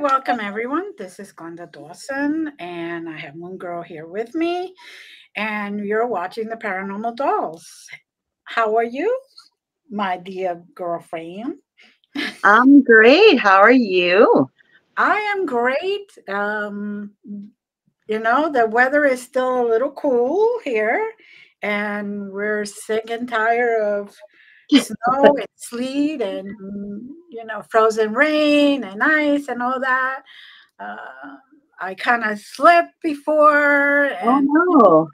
[0.00, 0.92] welcome everyone.
[0.96, 4.72] This is Glenda Dawson, and I have Moon Girl here with me,
[5.34, 7.68] and you're watching the Paranormal Dolls.
[8.44, 9.20] How are you,
[9.90, 11.56] my dear girlfriend?
[12.44, 13.40] I'm great.
[13.40, 14.48] How are you?
[14.96, 16.16] I am great.
[16.28, 17.10] Um,
[18.06, 21.10] you know, the weather is still a little cool here,
[21.60, 24.16] and we're sick and tired of
[24.70, 26.48] snow and sleet and
[27.30, 30.22] you know frozen rain and ice and all that.
[30.78, 30.96] Uh,
[31.80, 34.10] I kind of slipped before.
[34.22, 35.08] Oh And no.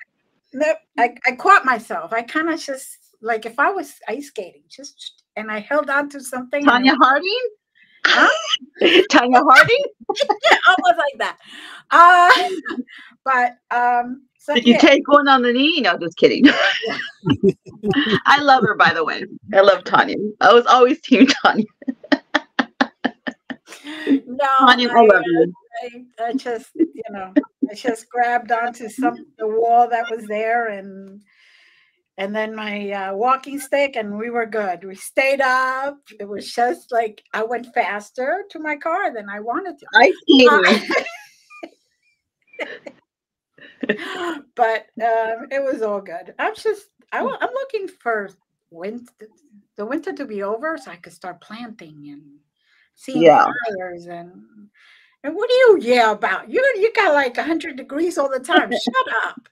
[0.53, 2.13] Nope, I, I caught myself.
[2.13, 6.09] I kind of just like if I was ice skating, just and I held on
[6.11, 6.65] to something.
[6.65, 7.49] Tonya Harding?
[8.07, 8.29] Huh?
[8.83, 9.85] Tonya Harding?
[10.69, 11.39] almost like that.
[11.91, 12.31] Uh,
[13.25, 15.81] but um, so Did you yeah, take one on the knee?
[15.81, 16.45] No, just kidding.
[18.27, 19.25] I love her, by the way.
[19.55, 20.17] I love Tonya.
[20.41, 21.65] I was always team Tonya.
[24.27, 25.53] no, Tonya, I love you.
[25.83, 27.33] I, I just you know
[27.71, 31.23] I just grabbed onto some the wall that was there and
[32.17, 34.85] and then my uh, walking stick and we were good.
[34.85, 35.99] We stayed up.
[36.21, 39.87] It was just like I went faster to my car than I wanted to.
[39.95, 40.89] Ice skating.
[44.55, 46.35] but um, it was all good.
[46.39, 48.31] I'm just I, I'm looking for
[48.71, 49.29] winter,
[49.77, 52.23] the winter to be over so I could start planting and
[52.95, 53.45] seeing Yeah.
[53.45, 54.31] fires and
[55.25, 56.51] and what do you yeah about?
[56.51, 58.71] You you got like hundred degrees all the time.
[58.85, 59.49] Shut up.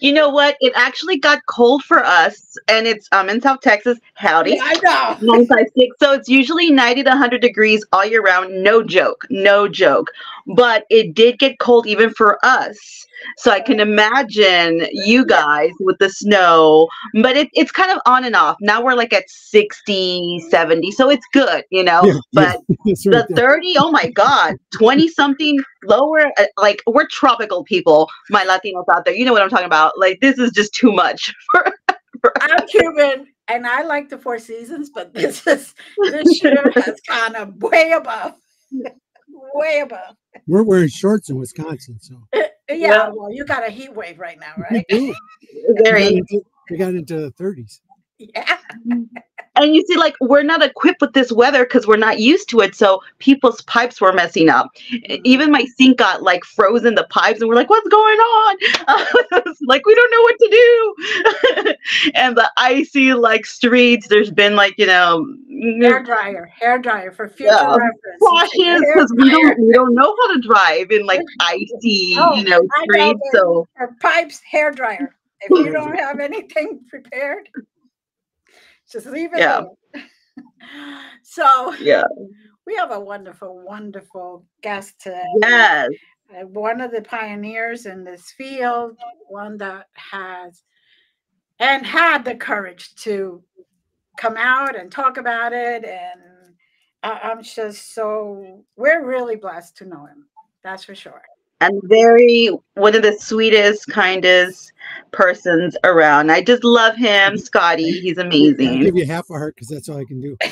[0.00, 0.56] You know what?
[0.60, 3.98] It actually got cold for us, and it's um in South Texas.
[4.14, 4.52] Howdy.
[4.52, 5.26] Yeah, I know.
[5.32, 5.96] 956.
[6.00, 8.62] So it's usually 90 to 100 degrees all year round.
[8.62, 9.26] No joke.
[9.30, 10.10] No joke.
[10.56, 12.76] But it did get cold even for us.
[13.36, 16.88] So I can imagine you guys with the snow.
[17.22, 18.56] But it, it's kind of on and off.
[18.60, 20.90] Now we're like at 60, 70.
[20.92, 22.02] So it's good, you know.
[22.04, 26.32] Yeah, yeah, but that's the right 30, oh my God, 20 something lower.
[26.38, 29.14] uh, Like we're tropical people, my Latinos out there.
[29.14, 29.98] You know what I'm talking about.
[29.98, 34.90] Like this is just too much for I'm Cuban and I like the Four Seasons,
[34.90, 38.34] but this is this year has kind of way above,
[39.54, 40.16] way above.
[40.46, 43.10] We're wearing shorts in Wisconsin, so Yeah, Yeah.
[43.14, 44.84] well, you got a heat wave right now, right?
[44.90, 45.14] we
[45.76, 47.80] got very into, we got into the 30s.
[48.18, 48.58] Yeah.
[49.56, 52.60] and you see like we're not equipped with this weather because we're not used to
[52.60, 54.68] it so people's pipes were messing up
[55.24, 58.56] even my sink got like frozen the pipes and we're like what's going on
[59.66, 61.74] like we don't know what to do
[62.14, 67.12] and the icy like streets there's been like you know mm, hair dryer, hair dryer
[67.12, 67.66] for future Yeah.
[67.66, 68.20] reference.
[68.20, 72.44] washes because we don't we don't know how to drive in like icy Oh, you
[72.44, 73.66] know streets so
[74.00, 75.14] pipes, hair dryer.
[75.42, 77.48] If you don't have anything prepared,
[78.90, 79.62] just leave it Yeah.
[79.94, 80.04] there.
[81.22, 82.02] So yeah
[82.66, 85.24] we have a wonderful, wonderful guest today.
[85.40, 85.90] yes
[86.32, 88.96] uh, one of the pioneers in this field,
[89.28, 90.62] one that has
[91.58, 93.42] and had the courage to
[94.16, 95.84] come out and talk about it.
[95.84, 96.54] And
[97.02, 100.26] I, I'm just so, we're really blessed to know him.
[100.62, 101.22] That's for sure.
[101.60, 104.72] And very one of the sweetest, kindest
[105.12, 106.30] persons around.
[106.30, 108.00] I just love him, Scotty.
[108.00, 108.68] He's amazing.
[108.68, 108.80] I'll amazing.
[108.84, 110.36] give you half a heart because that's all I can do.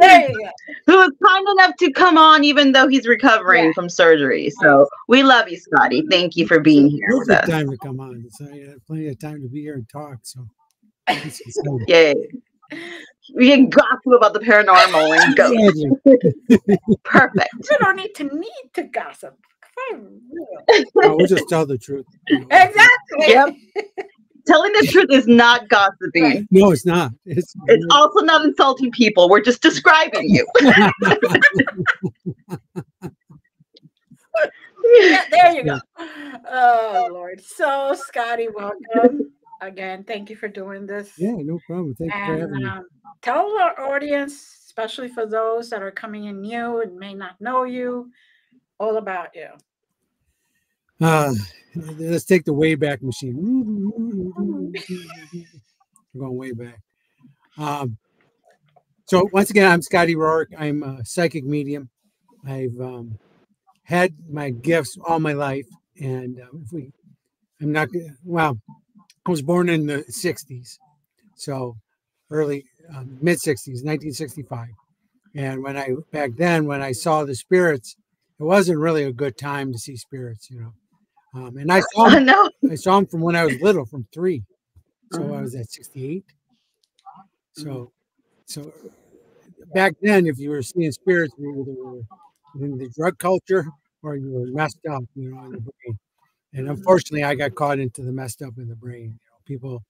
[0.00, 0.50] There you go.
[0.86, 3.72] Who was kind enough to come on, even though he's recovering Yeah.
[3.74, 4.50] from surgery.
[4.50, 6.04] So we love you, Scotty.
[6.10, 7.48] Thank you for being here with Perfect us.
[7.50, 8.26] time to come on.
[8.30, 10.18] So I had plenty of time to be here and talk.
[10.22, 10.46] So.
[11.88, 12.14] Yay.
[13.34, 15.52] We can gossip about the paranormal and go.
[15.52, 16.96] Exactly.
[17.04, 17.50] Perfect.
[17.70, 19.36] We don't need to need to gossip.
[19.90, 20.20] For real.
[20.94, 22.06] No, we'll just tell the truth.
[22.28, 23.28] Exactly.
[23.28, 23.54] Yep.
[24.46, 26.22] Telling the truth is not gossiping.
[26.22, 26.46] Right.
[26.50, 27.12] No, it's not.
[27.26, 29.28] It's, It's also not insulting people.
[29.28, 30.46] We're just describing you.
[35.00, 35.78] Yeah, there you go.
[36.50, 37.42] Oh Lord.
[37.42, 40.04] So Scotty, welcome again.
[40.04, 41.10] Thank you for doing this.
[41.16, 41.94] yeah, no problem.
[41.94, 42.64] Thank you for having And me.
[42.66, 42.86] um,
[43.22, 44.34] tell our audience,
[44.66, 48.10] especially for those that are coming in new and may not know you,
[48.78, 49.48] all about you.
[51.00, 51.32] Uh,
[51.98, 53.36] let's take the way back Machine.
[56.14, 56.80] We're going way back.
[57.56, 57.98] Um,
[59.06, 60.46] so once again, I'm Scotty Rorek.
[60.58, 61.88] I'm a psychic medium.
[62.46, 63.18] I've um,
[63.84, 65.66] had my gifts all my life,
[66.00, 66.92] and uh, if we,
[67.60, 67.88] I'm not
[68.24, 68.58] well.
[69.28, 70.78] I was born in the '60s,
[71.36, 71.76] so
[72.30, 72.64] early
[72.96, 74.68] um, mid '60s, 1965.
[75.34, 77.94] And when I back then, when I saw the spirits,
[78.40, 80.72] it wasn't really a good time to see spirits, you know.
[81.34, 82.50] Um, and I saw Oh, 'em- no.
[82.70, 84.44] I saw them from when I was little, from three.
[85.12, 86.24] So I was at 68.
[87.52, 87.92] So,
[88.46, 88.72] so
[89.74, 91.52] back then, if you were seeing spirits, you
[92.54, 93.66] were in the drug culture
[94.02, 95.98] or you were messed up, you know, in the brain.
[96.54, 96.70] And Mm-hmm.
[96.72, 99.18] unfortunately, I got caught into the messed up in the brain.
[99.20, 99.84] You know, people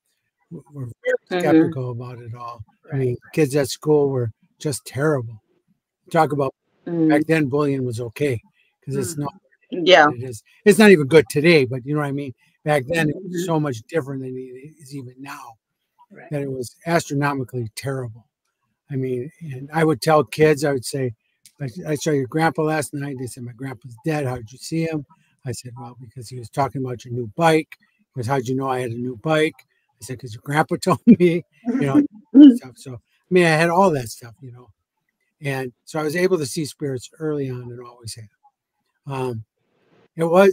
[0.72, 1.40] were very Mhm.
[1.40, 2.62] skeptical about it all.
[2.92, 5.42] I mean, kids at school were just terrible.
[6.10, 6.54] Talk about
[6.86, 8.40] Mm, back then, bullying was okay
[8.80, 9.24] because it's Mm.
[9.24, 9.34] not
[9.70, 10.08] yeah.
[10.10, 10.42] it is.
[10.64, 12.34] It's not even good today, but you know what I mean.
[12.64, 13.24] Back then, it Mhm.
[13.24, 15.58] was so much different than it is even now.
[16.10, 16.30] Right.
[16.30, 18.26] That it was astronomically terrible.
[18.90, 21.12] I mean, and I would tell kids, I would say,
[21.60, 23.16] I, I saw your grandpa last night.
[23.18, 24.26] They said, My grandpa's dead.
[24.26, 25.04] How did you see him?
[25.48, 27.76] I said, Well, because he was talking about your new bike.
[27.80, 29.54] He goes, How'd you know I had a new bike?
[30.00, 32.02] I said, Because your grandpa told me, you know,
[32.56, 32.76] stuff.
[32.76, 32.98] So, I
[33.30, 34.68] mean, I had all that stuff, you know.
[35.40, 38.28] And so I was able to see spirits early on and always have.
[39.06, 39.44] Um,
[40.16, 40.52] it was,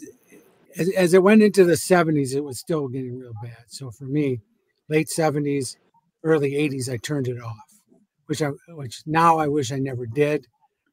[0.78, 3.66] as, as it went into the 70s, it was still getting real bad.
[3.68, 4.42] So for me,
[4.90, 5.76] late 70s,
[6.24, 7.82] early 80s, I turned it off,
[8.28, 10.46] which I, which now I wish I never did,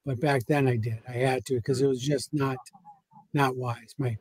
[0.06, 1.00] but back then I did.
[1.08, 2.56] I had to because it was just not,
[3.32, 3.94] not wise.
[3.98, 4.16] My,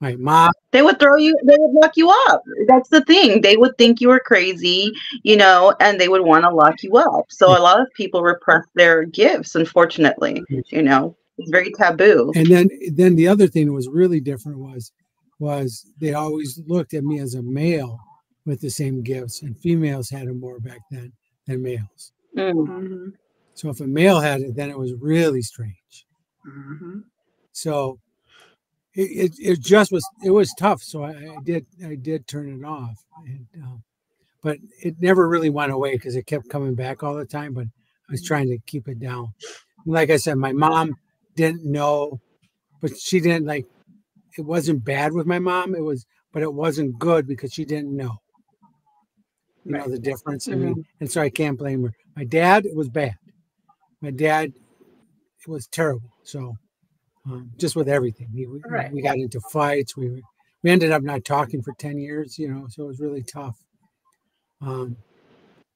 [0.00, 2.42] my mom, They would throw you, they would lock you up.
[2.68, 3.40] That's the thing.
[3.40, 4.92] They would think you were crazy,
[5.22, 7.26] you know, and they would want to lock you up.
[7.30, 12.32] So a lot of people repress their gifts, unfortunately, you know, it's very taboo.
[12.34, 14.92] and then, then the other thing that was really different was,
[15.38, 17.98] was they always looked at me as a male
[18.46, 21.12] with the same gifts, and females had them more back then
[21.46, 22.12] than males.
[22.36, 23.12] Mm, Mhm.
[23.54, 26.06] So if a male had it, then it was really strange.
[26.46, 27.04] Mhm.
[27.52, 27.98] So
[28.94, 30.82] it, it, it just was it was tough.
[30.82, 32.96] So I, I did I did turn it off,
[33.26, 33.82] and, um,
[34.42, 37.54] but it never really went away because it kept coming back all the time.
[37.54, 37.66] But
[38.08, 39.28] I was trying to keep it down.
[39.86, 40.94] Like I said, my mom
[41.36, 42.20] didn't know,
[42.80, 43.66] but she didn't like.
[44.36, 45.74] It wasn't bad with my mom.
[45.74, 48.16] It was, but it wasn't good because she didn't know.
[49.64, 50.48] You know the difference.
[50.48, 51.92] I mean, and so I can't blame her.
[52.16, 53.14] My dad, it was bad.
[54.00, 54.52] My dad,
[55.46, 56.10] it was terrible.
[56.24, 56.56] So
[57.26, 58.92] um, just with everything, we, we, Right.
[58.92, 59.96] we got into fights.
[59.96, 60.22] We
[60.62, 62.38] we ended up not talking for ten years.
[62.38, 63.56] You know, so it was really tough.
[64.60, 64.96] Um,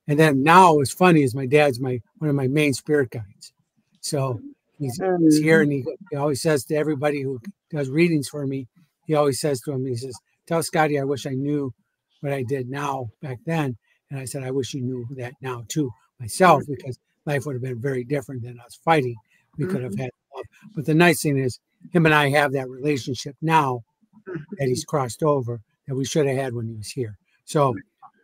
[0.06, 3.52] and then now what's funny is my dad's my one of my main spirit guides.
[4.00, 4.40] So
[4.78, 7.40] he's, he's here and he, he always says to everybody who
[7.70, 8.68] does readings for me,
[9.06, 10.14] he always says to him, he says,
[10.46, 11.72] Tell Scotty, I wish I knew
[12.20, 13.76] what I did now back then.
[14.10, 15.90] And I said, I wish you knew that now too
[16.20, 19.16] myself, because life would have been very different than us fighting.
[19.58, 20.27] We could have had love.
[20.74, 21.58] But the nice thing is,
[21.92, 23.82] him and I have that relationship now
[24.26, 27.16] that he's crossed over that we should have had when he was here.
[27.44, 27.74] So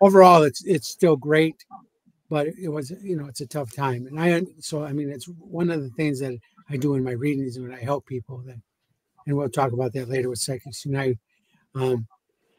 [0.01, 1.57] overall, it's it's still great,
[2.29, 4.07] but it was you know it's a tough time.
[4.07, 6.37] And I so I mean it's one of the things that
[6.69, 8.57] I do in my readings when I help people that,
[9.27, 11.19] and we'll talk about that later with Psychics United.
[11.75, 12.07] Um,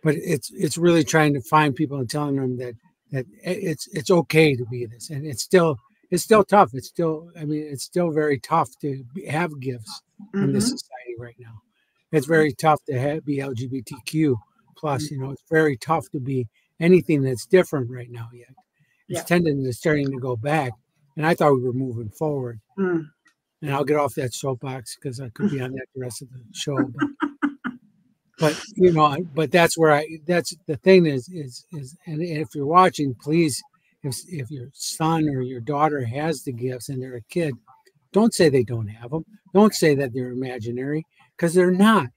[0.04, 2.76] but it's it's really trying to find people and telling them that
[3.12, 5.78] that it's it's okay to be this, and it's still
[6.16, 6.72] it's still tough.
[6.74, 10.02] It's still I mean it's still very tough to have gifts
[10.34, 10.78] in this Mhm.
[10.78, 11.62] society right now.
[12.12, 14.36] It's very tough to have, be LGBTQ
[14.78, 15.12] plus.
[15.12, 16.48] You know, it's very tough to be
[16.80, 18.54] anything that's different right now yet.
[19.10, 19.24] It's Yeah.
[19.24, 20.72] tending to starting to go back,
[21.18, 22.60] and I thought we were moving forward.
[22.80, 23.10] Mm.
[23.62, 26.30] And I'll get off that soapbox because I could be on that the rest of
[26.32, 26.78] the show.
[26.78, 27.10] But,
[28.40, 30.06] but you know, but that's where I.
[30.28, 33.62] That's the thing is is is, and if you're watching, please,
[34.06, 37.54] if if your son or your daughter has the gifts and they're a kid,
[38.14, 39.26] don't say they don't have them.
[39.54, 42.10] Don't say that they're imaginary because they're not.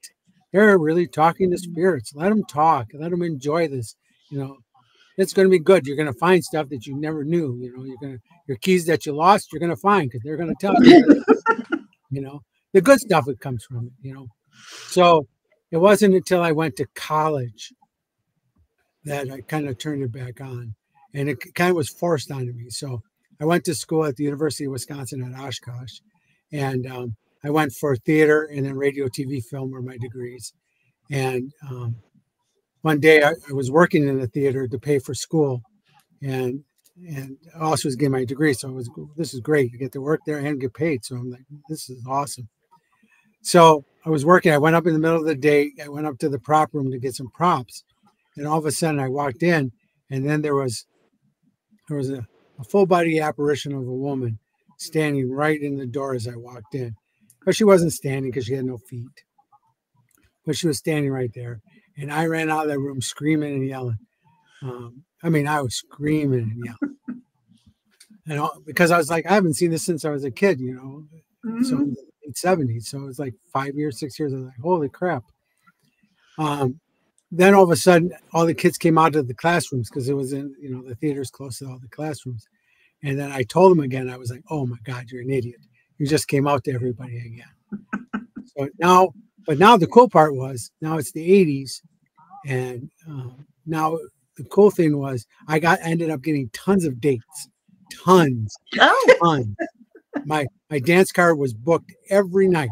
[0.52, 2.12] They're really talking to spirits.
[2.14, 2.88] Let them talk.
[2.95, 3.97] Let them enjoy this.
[4.30, 4.57] You know,
[5.16, 5.87] it's going to be good.
[5.87, 7.59] You're going to find stuff that you never knew.
[7.61, 9.52] You know, you're going to your keys that you lost.
[9.52, 11.25] You're going to find because they're going to tell you.
[12.11, 12.42] you know,
[12.73, 13.92] the good stuff that comes from it.
[14.00, 14.26] You know,
[14.88, 15.26] so
[15.71, 17.73] it wasn't until I went to college
[19.04, 20.75] that I kind of turned it back on,
[21.15, 22.71] and it kind of was forced onto me.
[22.71, 23.03] So
[23.41, 26.00] I went to school at the University of Wisconsin at Oshkosh,
[26.53, 30.53] and um, I went for theater and then radio, TV, film were my degrees.
[31.11, 31.97] And um,
[32.83, 35.62] one day I, I was working in the theater to pay for school,
[36.23, 36.62] and
[37.09, 38.53] and I also was getting my degree.
[38.55, 39.73] So it was this is great.
[39.73, 41.05] You get to work there and get paid.
[41.05, 42.49] So I'm like, this is awesome.
[43.43, 44.53] So I was working.
[44.53, 45.71] I went up in the middle of the day.
[45.83, 47.85] I went up to the prop room to get some props,
[48.37, 49.73] and all of a sudden I walked in,
[50.11, 50.87] and then there was
[51.88, 52.26] there was a,
[52.59, 54.38] a full body apparition of a woman
[54.76, 56.95] standing right in the door as I walked in.
[57.45, 59.25] But she wasn't standing because she had no feet.
[60.47, 61.61] But she was standing right there.
[61.97, 63.99] And I ran out of that room screaming and yelling.
[64.62, 66.97] Um, I mean, I was screaming and yelling.
[68.28, 70.61] And all, because I was like, I haven't seen this since I was a kid,
[70.61, 71.04] you know.
[71.64, 71.83] So Mhm.
[71.83, 72.83] in the late 70s.
[72.88, 74.33] So it was like five years, six years.
[74.33, 75.25] I was like, holy crap.
[76.37, 76.78] Um,
[77.30, 80.14] then all of a sudden, all the kids came out of the classrooms because it
[80.14, 82.47] was in, you know, the theater's close to all the classrooms.
[83.02, 85.61] And then I told them again, I was like, oh my God, you're an idiot.
[85.99, 87.85] You just came out to everybody again.
[88.56, 89.12] so now,
[89.47, 91.82] but now the cool part was now it's the 80s.
[92.47, 93.99] And um, now
[94.37, 97.49] the cool thing was I got ended up getting tons of dates,
[98.04, 99.54] tons, Oh, tons.
[100.25, 102.70] my my dance card was booked every night.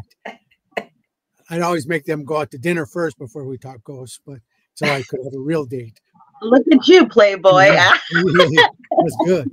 [1.49, 4.39] I'd always make them go out to dinner first before we talk ghosts, but
[4.77, 5.99] so I could have a real date.
[6.41, 7.69] look at you, Playboy.
[7.71, 9.51] it was good.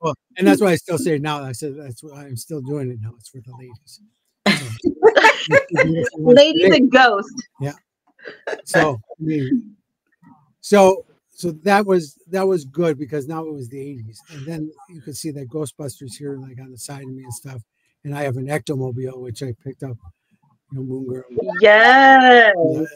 [0.00, 1.42] Well, and that's why I still say it now.
[1.42, 3.12] I said that's why I'm still doing it now.
[3.18, 4.00] It's for the ladies.
[5.42, 7.34] So, Ladies and ghosts.
[7.60, 7.72] Yeah.
[8.64, 9.74] So I mean,
[10.60, 14.70] so so that was that was good because now it was the 80s and then
[14.88, 17.60] you could see that ghostbusters here like on the side of me and stuff
[18.04, 19.96] and i have an ectomobile which i picked up
[20.72, 21.24] know moon girl
[21.60, 22.54] Yes.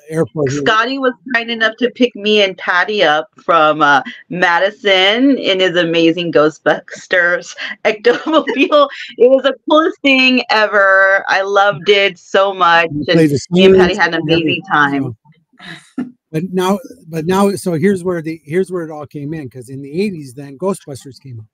[0.09, 0.51] airport.
[0.53, 5.77] Scotty was kind enough to pick me and Patty up from uh, Madison in his
[5.77, 7.55] amazing Ghostbusters
[7.85, 8.89] ectomobile.
[9.19, 11.25] it was the coolest thing ever.
[11.29, 12.89] I loved it so much.
[13.09, 15.17] And me and Patty had an amazing time.
[16.31, 16.79] but now
[17.09, 19.91] but now so here's where the here's where it all came in because in the
[19.91, 21.47] 80s then ghostbusters came out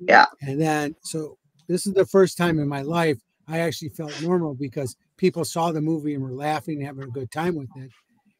[0.00, 0.26] Yeah.
[0.42, 4.54] and then so this is the first time in my life i actually felt normal
[4.54, 7.90] because people saw the movie and were laughing having a good time with it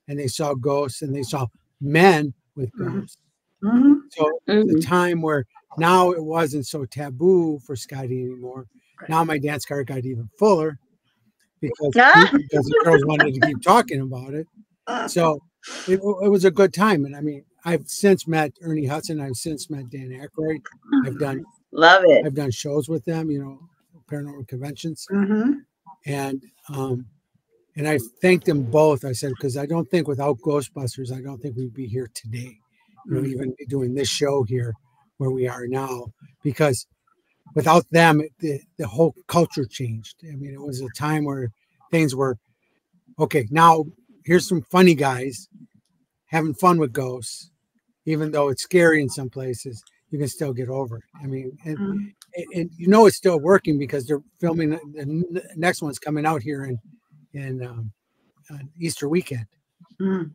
[0.08, 1.47] and they saw ghosts and they saw
[1.82, 3.00] men with Mhm.
[3.00, 3.18] ghosts
[3.62, 4.00] Mhm.
[4.12, 4.87] so the Mhm.
[4.87, 5.44] time where
[5.76, 8.66] now it wasn't so taboo for Scotty anymore.
[9.00, 9.11] Right.
[9.11, 10.78] Now my dance card got even fuller
[11.61, 11.92] because,
[12.50, 14.47] because the girls wanted to keep talking about it.
[15.08, 15.40] So
[15.87, 17.04] it, it was a good time.
[17.04, 19.20] And I mean, I've since met Ernie Hudson.
[19.20, 20.61] I've since met Dan Aykroyd.
[21.04, 22.25] I've done Love it.
[22.25, 23.58] I've done shows with them, you know,
[24.11, 25.06] paranormal conventions.
[25.11, 25.64] Mhm.
[26.06, 27.06] And um
[27.76, 29.04] and I thanked them both.
[29.04, 32.58] I said, because I don't think without Ghostbusters, I don't think we'd be here today.
[33.06, 33.28] You know, Mhm.
[33.28, 34.74] even doing this show here
[35.18, 36.06] where we are now,
[36.42, 36.86] because
[37.54, 40.16] without them, the, the whole culture changed.
[40.24, 41.52] I mean, it was a time where
[41.90, 42.36] things were
[43.18, 43.46] okay.
[43.50, 43.84] Now,
[44.24, 45.48] here's some funny guys
[46.26, 47.50] having fun with ghosts,
[48.04, 51.04] even though it's scary in some places, you can still get over it.
[51.22, 52.14] I mean, and, Mhm.
[52.54, 56.64] And, you know it's still working because they're filming the next one's coming out here
[56.64, 56.78] in
[57.35, 57.92] in um,
[58.50, 59.47] on Easter weekend.
[60.00, 60.32] Mhm.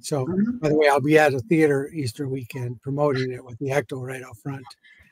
[0.00, 0.60] So, Mhm.
[0.60, 4.00] by the way, I'll be at a theater Easter weekend promoting it with the Ecto
[4.06, 4.64] right out front.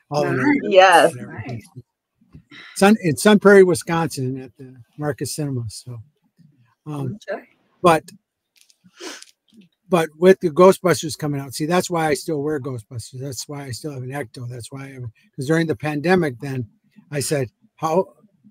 [0.09, 0.45] All in Nice.
[0.63, 1.15] it Yes.
[1.19, 1.61] everything.
[2.75, 5.65] Sun in Sun Prairie, Wisconsin, at the Marcus Cinema.
[5.69, 5.97] So,
[6.85, 7.43] um, Okay.
[7.81, 8.03] but
[9.89, 13.19] but with the Ghostbusters coming out, see, that's why I still wear Ghostbusters.
[13.19, 14.47] That's why I still have an Ecto.
[14.49, 14.99] That's why I
[15.31, 16.67] because during the pandemic, then
[17.11, 18.05] I said, how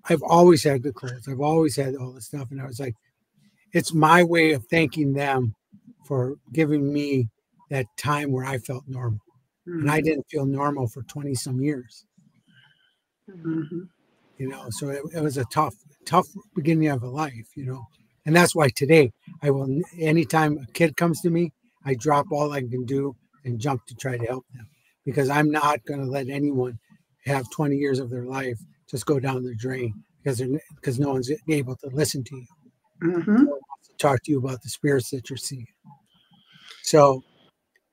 [0.09, 2.95] I've always had the clothes, I've always had all the stuff, and I was like,
[3.73, 5.55] it's my way of thanking them
[6.05, 7.29] for giving me
[7.69, 9.19] that time where I felt normal,
[9.65, 12.05] and I didn't feel normal for twenty some years.
[13.29, 13.87] Mhm.
[14.37, 17.85] you know so it, it was a tough tough beginning of a life you know
[18.29, 19.67] and that's why today i will
[19.99, 21.51] anytime a kid comes to me
[21.83, 24.67] i drop all i can do and jump to try to help them.
[25.03, 26.77] Because i'm not going to let anyone
[27.25, 31.09] have 20 years of their life just go down the drain because they're because no
[31.09, 32.45] one's able to listen to you.
[33.03, 33.45] Mhm.
[33.87, 35.65] to talk to you about the spirits that you're seeing.
[36.83, 37.23] So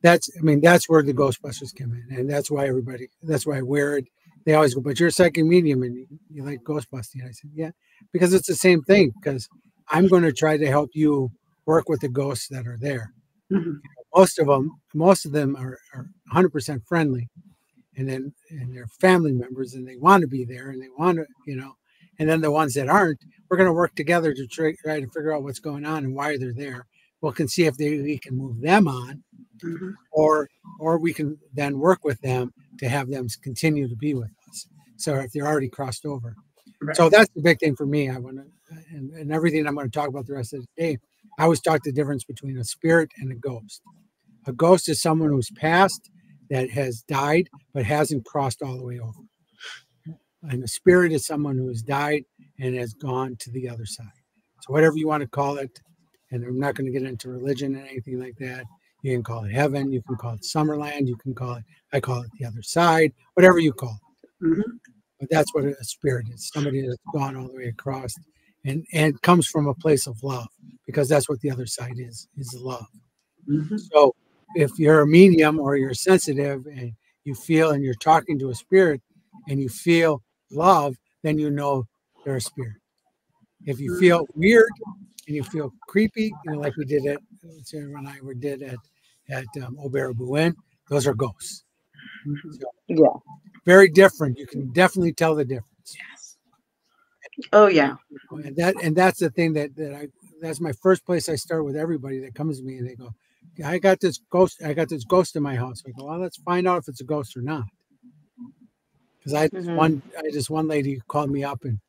[0.03, 3.57] that's i mean that's where the ghostbusters come in and that's why everybody that's why
[3.57, 4.05] i wear it.
[4.45, 7.25] They always go but you're a psychic medium and you, you like ghostbusting.
[7.25, 7.71] I said yeah
[8.13, 9.49] because it's the same thing because
[9.91, 11.31] i'm going to try to help you
[11.67, 13.13] work with the ghosts that are there
[13.53, 13.81] Mhm.
[14.15, 17.29] most of them most of them are, are 100% friendly
[17.97, 21.19] and then and they're family members and they want to be there and they want
[21.19, 21.73] to you know
[22.19, 25.07] and then the ones that aren't we're going to work together to try, try to
[25.09, 26.87] figure out what's going on and why they're there
[27.23, 29.23] we can see if they, we can move them on
[29.63, 29.95] Mhm.
[30.13, 30.49] or
[30.81, 34.67] or we can then work with them to have them continue to be with us
[34.97, 36.35] so if they're already crossed over
[36.93, 38.11] so that's the big thing for me.
[38.11, 38.45] I want to
[38.93, 40.99] and, and everything i'm going to talk about the rest of the day
[41.39, 43.83] i always talk the difference between a spirit and a ghost.
[44.47, 46.11] A ghost is someone who's passed
[46.51, 49.21] that has died but hasn't crossed all the way over.
[50.45, 52.25] And a spirit is someone who has died
[52.61, 54.07] and has gone to the other side.
[54.63, 55.71] So whatever you want to call it
[56.33, 58.65] and i'm not going to get into religion and anything like that
[59.03, 62.01] you can call it heaven you can call it summerland you can call it i
[62.01, 63.99] call it the other side whatever you call
[64.43, 64.47] it.
[64.47, 64.63] Mhm.
[65.21, 68.15] But that's what a spirit is somebody that's gone all the way across
[68.65, 70.49] and and comes from a place of love
[70.87, 72.87] because that's what the other side is is love
[73.49, 73.79] Mhm.
[73.93, 74.15] so
[74.57, 76.93] if you're a medium or you're sensitive and
[77.25, 79.01] you feel and you're talking to a spirit
[79.49, 81.85] and you feel love then you know
[82.25, 82.77] they're a spirit
[83.67, 84.71] if you feel weird
[85.27, 87.19] and you feel creepy you know like we did at
[87.65, 88.79] sarah and i were did at
[89.29, 90.55] at um, Aubert Bouen,
[90.89, 91.65] those are ghosts.
[92.89, 93.07] Yeah.
[93.67, 94.39] Very different.
[94.39, 95.97] You can definitely tell the difference.
[95.97, 96.37] Yes.
[97.53, 97.97] Oh yeah.
[98.31, 100.09] And that and that's the thing that that I
[100.41, 103.11] that's my first place I start with everybody that comes to me and they go,
[103.65, 105.83] I got this ghost, I got this ghost in my house.
[105.87, 107.65] I go, well, let's find out if it's a ghost or not.
[109.19, 109.77] Because I this Mhm.
[109.77, 111.81] one I this one lady called me up and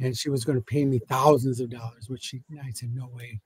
[0.00, 3.08] and she was going to pay me thousands of dollars, which she I said no
[3.08, 3.40] way.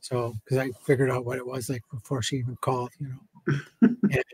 [0.00, 3.58] So because I figured out what it was like before she even called, you know.
[4.10, 4.24] and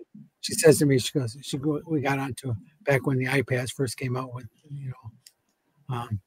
[0.40, 3.70] she says to me, she goes, she go, we got onto back when the iPads
[3.72, 6.20] first came out with, you know, um,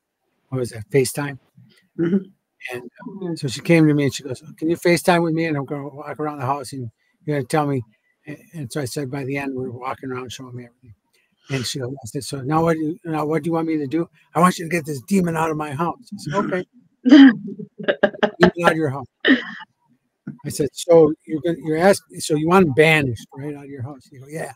[0.49, 1.39] what was that, FaceTime?
[1.99, 2.31] Mhm.
[2.71, 2.83] And
[3.23, 5.45] uh, so she came to me and she goes, Can you FaceTime with me?
[5.45, 6.89] And I'm going to walk around the house and
[7.25, 7.83] you're going to tell me.
[8.25, 10.95] And, and so I said, By the end, we're walking around showing me everything.
[11.51, 13.67] And she goes, I said, So now what, do you, now what do you want
[13.67, 14.09] me to do?
[14.35, 16.09] I want you to get this demon out of my house.
[16.13, 16.65] I said, Okay,
[18.65, 19.07] out of your house.
[20.45, 23.65] I said, So you're going to, you're asking, so you want him banished right out
[23.65, 24.01] of your house?
[24.11, 24.53] You go, Yeah.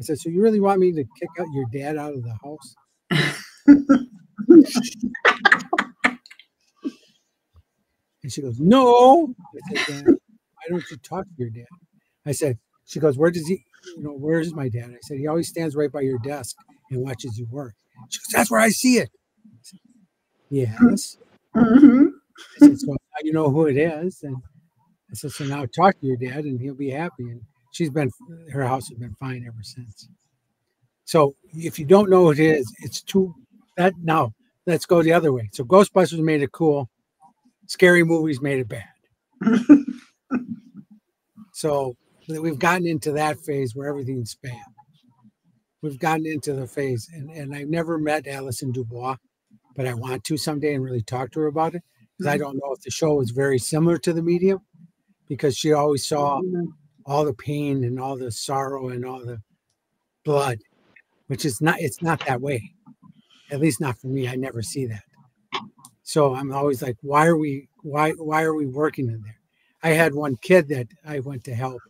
[0.00, 2.36] I said, So you really want me to kick out your dad out of the
[2.44, 2.76] house?
[8.22, 9.34] And she goes, No.
[9.54, 11.66] I said, "Dad, why don't you talk to your dad?
[12.26, 13.64] I said, She goes, Where does he,
[13.96, 14.90] you know, where's my dad?
[14.90, 16.56] I said, He always stands right by your desk
[16.90, 17.74] and watches you work.
[18.10, 19.10] She goes, That's where I see it.
[19.46, 19.80] I said,
[20.50, 21.18] yes.
[21.56, 22.08] Mhm.
[22.56, 24.22] I said, So now you know who it is.
[24.22, 24.36] And
[25.10, 27.30] I said, So now talk to your dad and he'll be happy.
[27.30, 27.42] And
[27.78, 28.10] she's been,
[28.52, 30.08] her house has been fine ever since.
[31.04, 33.34] So if you don't know who it is, it's too,
[33.76, 34.34] that now
[34.66, 35.48] let's go the other way.
[35.52, 36.90] So Ghostbusters made it cool.
[37.66, 38.88] Scary movies made it bad.
[41.58, 41.96] So
[42.28, 44.62] we've gotten into that phase where everything's spam.
[45.82, 49.16] We've gotten into the phase, and, and I've never met Allison DuBois,
[49.74, 51.82] but I want to someday and really talk to her about it
[52.16, 52.44] because I mm-hmm.
[52.44, 54.60] don't know if the show was very similar to the medium
[55.26, 56.66] because she always saw mm-hmm.
[57.08, 59.40] All the pain and all the sorrow and all the
[60.24, 60.58] blood,
[61.26, 62.72] which is not, it's not that way.
[63.50, 64.28] At least not for me.
[64.28, 65.02] I never see that.
[66.02, 69.38] So I'm always like, why are we, why, why are we working in there?
[69.82, 71.80] I had one kid that I went to help,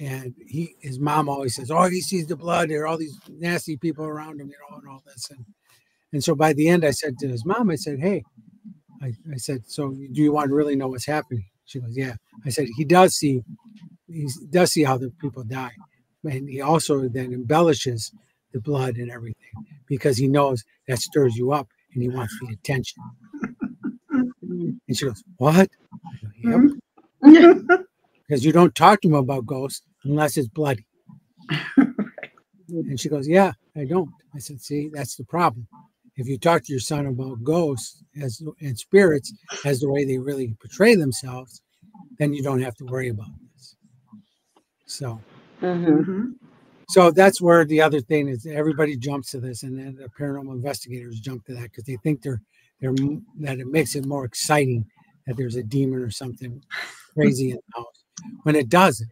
[0.00, 2.68] and he his mom always says, "Oh, he sees the blood.
[2.68, 5.44] There are all these nasty people around him, you know, and all this." And
[6.12, 8.22] and so by the end, I said to his mom, I said, "Hey,"
[9.00, 12.14] I, I said, "So do you want to really know what's happening?" She goes, "Yeah."
[12.44, 13.42] I said, "He does see,
[14.12, 15.72] he does see how the people die,
[16.24, 18.12] and he also then embellishes
[18.52, 19.52] the blood and everything
[19.88, 23.02] because he knows that stirs you up and he wants the attention."
[24.88, 25.70] And she goes, "What?"
[26.42, 26.68] Hmm?
[27.24, 27.70] Yep
[28.32, 30.86] because you don't talk to him about ghosts unless it's bloody.
[32.68, 34.10] and she goes, Yeah, I don't.
[34.34, 35.68] I said, See, that's the problem.
[36.16, 39.32] If you talk to your son about ghosts as and spirits
[39.64, 41.62] as the way they really portray themselves,
[42.18, 43.41] then you don't have to worry about this.
[44.92, 45.20] So
[45.60, 46.04] Mhm.
[46.04, 46.34] Mhm.
[46.88, 50.52] so that's where the other thing is everybody jumps to this and then the paranormal
[50.54, 52.42] investigators jump to that because they think they're
[52.80, 52.94] they're
[53.40, 54.84] that it makes it more exciting
[55.26, 56.62] that there's a demon or something
[57.14, 58.04] crazy in the house
[58.44, 59.10] when it doesn't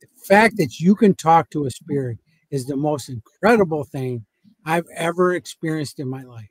[0.00, 2.18] the fact that you can talk to a spirit
[2.50, 4.24] is the most incredible thing
[4.64, 6.48] i've ever experienced in my life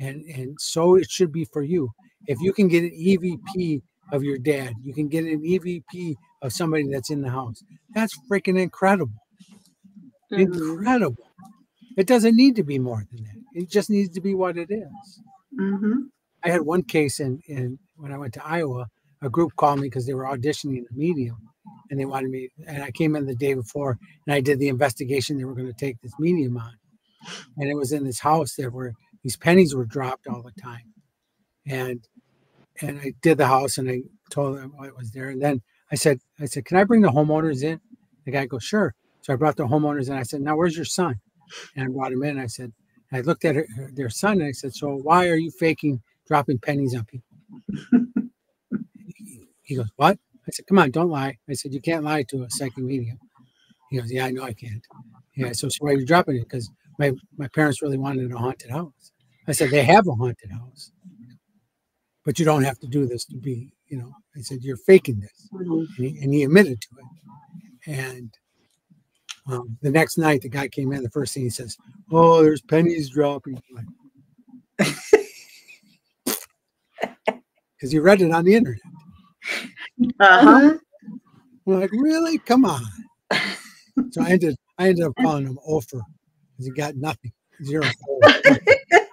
[0.00, 1.90] and and so it should be for you
[2.28, 6.52] if you can get an evp of your dad you can get an evp of
[6.52, 7.62] somebody that's in the house
[7.94, 9.14] that's freaking incredible
[10.32, 10.78] Mhm.
[10.78, 11.24] incredible.
[11.96, 13.36] It doesn't need to be more than that.
[13.54, 15.22] It just needs to be what it is.
[15.58, 16.10] Mhm.
[16.44, 18.86] I had one case in, in when I went to Iowa,
[19.22, 21.38] a group called me because they were auditioning a medium
[21.90, 24.68] and they wanted me and I came in the day before and I did the
[24.68, 26.74] investigation they were going to take this medium on.
[27.58, 30.94] And it was in this house there where these pennies were dropped all the time.
[31.66, 32.06] And
[32.82, 35.28] and I did the house and I told them what was there.
[35.30, 35.62] And then
[35.92, 37.80] I said, I said, Can I bring the homeowners in?
[38.26, 38.94] The guy goes, Sure.
[39.22, 41.20] So I brought the homeowners and I said, Now where's your son?
[41.76, 42.38] And I brought him in.
[42.38, 42.72] I said,
[43.12, 46.58] I looked at her, their son and I said, So why are you faking dropping
[46.60, 47.26] pennies on people?
[49.06, 50.18] He- he goes, What?
[50.46, 51.38] I said, Come on, don't lie.
[51.48, 53.20] I said, You can't lie to a psychic medium.
[53.88, 54.86] He goes, Yeah, I know I can't.
[55.36, 56.42] Yeah, so, so why are you dropping it?
[56.48, 59.12] Because my, my parents really wanted a haunted house.
[59.48, 60.92] I said, They have a haunted house.
[62.26, 64.12] But you don't have to do this to be, you know.
[64.36, 65.86] I said, You're faking this Mhm.
[65.96, 67.06] and he, and he admitted to it.
[67.98, 68.34] And
[69.46, 71.04] um, the next night, the guy came in.
[71.04, 71.76] The first thing he says,
[72.10, 73.62] "Oh, there's pennies dropping,"
[74.76, 75.22] because
[77.92, 78.80] he read it on the internet.
[80.20, 80.78] Uh-huh.
[81.66, 82.38] I'm like, "Really?
[82.38, 82.82] Come on!"
[84.10, 86.02] So I ended, I ended up calling him Ofer
[86.52, 87.32] because he got nothing,
[87.64, 87.88] zero.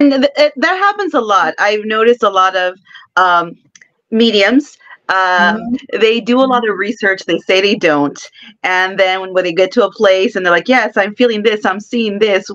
[0.00, 1.54] And th- it- that happens a lot.
[1.58, 2.74] I've noticed a lot of
[3.16, 3.54] um,
[4.10, 4.76] mediums
[5.10, 6.00] Um, Mhm.
[6.00, 7.22] They do a lot of research.
[7.26, 8.18] They say they don't,
[8.62, 11.42] and then when, when they get to a place and they're like, "Yes, I'm feeling
[11.42, 11.64] this.
[11.66, 12.50] I'm seeing this,"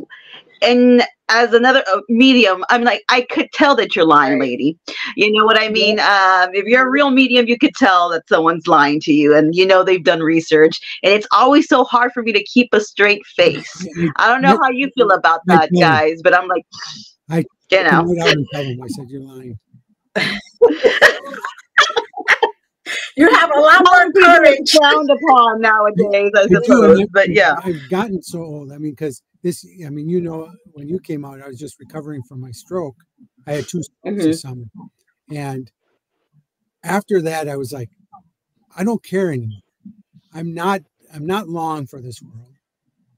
[0.61, 4.77] and as another uh, medium, I'm like, I could tell that you're lying, lady.
[5.17, 5.99] You know what I mean?
[5.99, 9.55] Um, if you're a real medium, you could tell that someone's lying to you, and
[9.55, 10.79] you know they've done research.
[11.03, 13.85] And it's always so hard for me to keep a straight face.
[14.17, 16.65] I don't know how you feel about that, guys, but I'm like,
[17.29, 19.57] I you can know, go out and tell them I said you're lying.
[23.17, 24.71] You have a lot more courage.
[24.71, 26.99] frowned upon nowadays, I I suppose.
[26.99, 28.71] and But yeah, I've gotten so old.
[28.73, 31.79] I mean, because this, I mean, you know, when you came out, I was just
[31.79, 32.95] recovering from my stroke.
[33.47, 34.23] I had two strokes Mhm.
[34.23, 34.65] this summer,
[35.31, 35.71] and
[36.83, 37.89] after that, I was like,
[38.75, 39.61] I don't care anymore.
[40.33, 40.81] I'm not.
[41.13, 42.54] I'm not long for this world.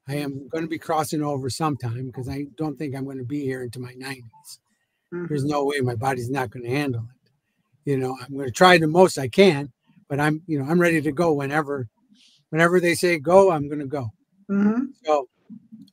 [0.08, 3.26] I am going to be crossing over sometime because I don't think I'm going to
[3.26, 4.22] be here into my 90s.
[5.28, 7.90] There's no way my body's not going to handle it.
[7.92, 9.72] You know, I'm going to try the most I can,
[10.10, 11.88] but I'm, you know, I'm ready to go whenever,
[12.50, 14.10] whenever they say go, I'm going to go.
[14.50, 14.88] Mhm.
[15.06, 15.28] So,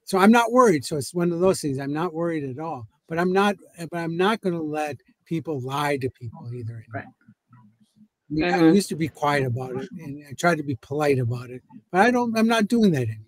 [0.05, 0.85] so I'm not worried.
[0.85, 1.79] So it's one of those things.
[1.79, 2.87] I'm not worried at all.
[3.09, 3.57] But I'm not.
[3.91, 4.97] But I'm not going to let
[5.27, 6.75] people lie to people either.
[6.75, 6.85] anymore.
[6.95, 7.05] Right.
[7.05, 8.75] I, mean, I Mhm.
[8.75, 11.63] used to be quiet about it, and I tried to be polite about it.
[11.93, 12.37] But I don't.
[12.37, 13.27] I'm not doing that anymore.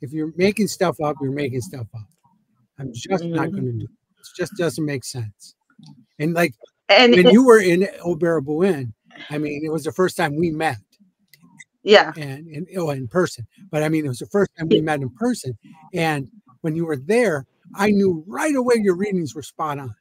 [0.00, 2.08] If you're making stuff up, you're making stuff up.
[2.78, 3.52] I'm just not Mhm.
[3.52, 3.84] going to do.
[3.84, 3.90] It.
[4.18, 5.54] It just doesn't make sense.
[6.18, 6.54] And like
[6.88, 8.92] and when you were in Oberabuen,
[9.30, 10.78] I mean, it was the first time we met
[11.82, 13.46] yeah, and, and oh, in person.
[13.70, 15.56] But I mean, it was the first time we met in person.
[15.92, 16.28] And
[16.62, 19.94] when you were there, I knew right away your readings were spot on.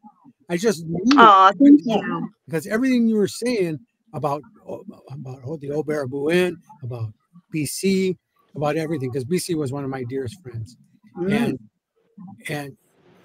[0.49, 2.29] I just knew oh, thank you.
[2.45, 3.79] because everything you were saying
[4.13, 7.13] about oh, about oh, the Oberabuen, about
[7.53, 8.17] BC,
[8.55, 10.77] about everything, because BC was one of my dearest friends,
[11.17, 11.31] Mhm.
[11.31, 11.59] and
[12.49, 12.77] and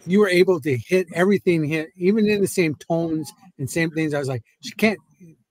[0.07, 4.15] you were able to hit everything hit even in the same tones and same things.
[4.15, 4.99] I was like, she can't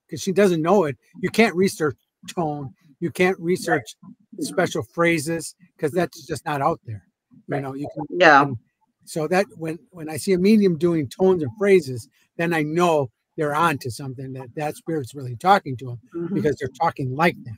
[0.06, 0.96] because she doesn't know it.
[1.22, 1.96] You can't research
[2.28, 2.74] tone.
[3.00, 3.94] You can't research
[4.40, 7.04] special phrases because that's just not out there.
[7.48, 8.56] You know, you can Yeah, and
[9.04, 13.10] so that when when I see a medium doing tones and phrases, then I know
[13.36, 16.34] they're on to something that that spirit's really talking to them Mhm.
[16.34, 17.56] because they're talking like them.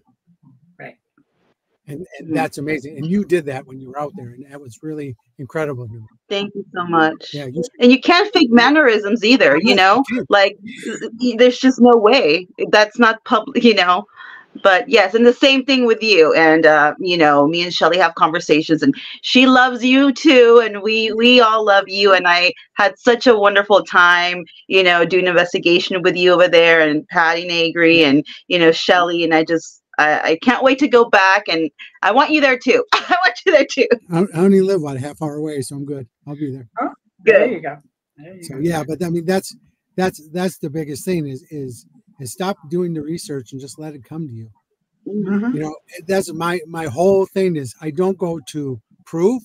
[1.91, 2.97] And, and that's amazing.
[2.99, 5.89] And you did that when you were out there, and that was really incredible
[6.29, 7.35] thank you so much.
[7.35, 10.03] Yeah, you And you can't fake mannerisms either, you know?
[10.29, 10.57] Like,
[11.37, 12.47] there's just no way.
[12.71, 14.05] That's not public, you know?
[14.63, 16.33] But yes, and the same thing with you.
[16.35, 20.61] And, uh, you know, me and Shelly have conversations, and she loves you too.
[20.65, 22.15] And we, we all love you.
[22.15, 26.81] And I had such a wonderful time, you know, doing investigation with you over there,
[26.81, 29.23] and Patty Negri, and, you know, Shelly.
[29.23, 31.45] And I just, I, I can't wait to go back.
[31.49, 31.71] And
[32.03, 32.85] I want you there too.
[32.95, 33.89] I want you there too.
[34.13, 36.09] I, I only live about a half hour away, so I'm good.
[36.27, 36.69] I'll be there.
[37.25, 37.51] There Good.
[37.51, 37.79] you go.
[38.17, 38.61] There you So go.
[38.63, 39.57] yeah, but I mean that's
[39.97, 41.87] that's that's the biggest thing is is
[42.21, 44.51] is stop doing the research and just let it come to you.
[45.09, 45.53] Mhm.
[45.53, 45.77] you know
[46.07, 49.43] that's my my whole thing is i don't go to prove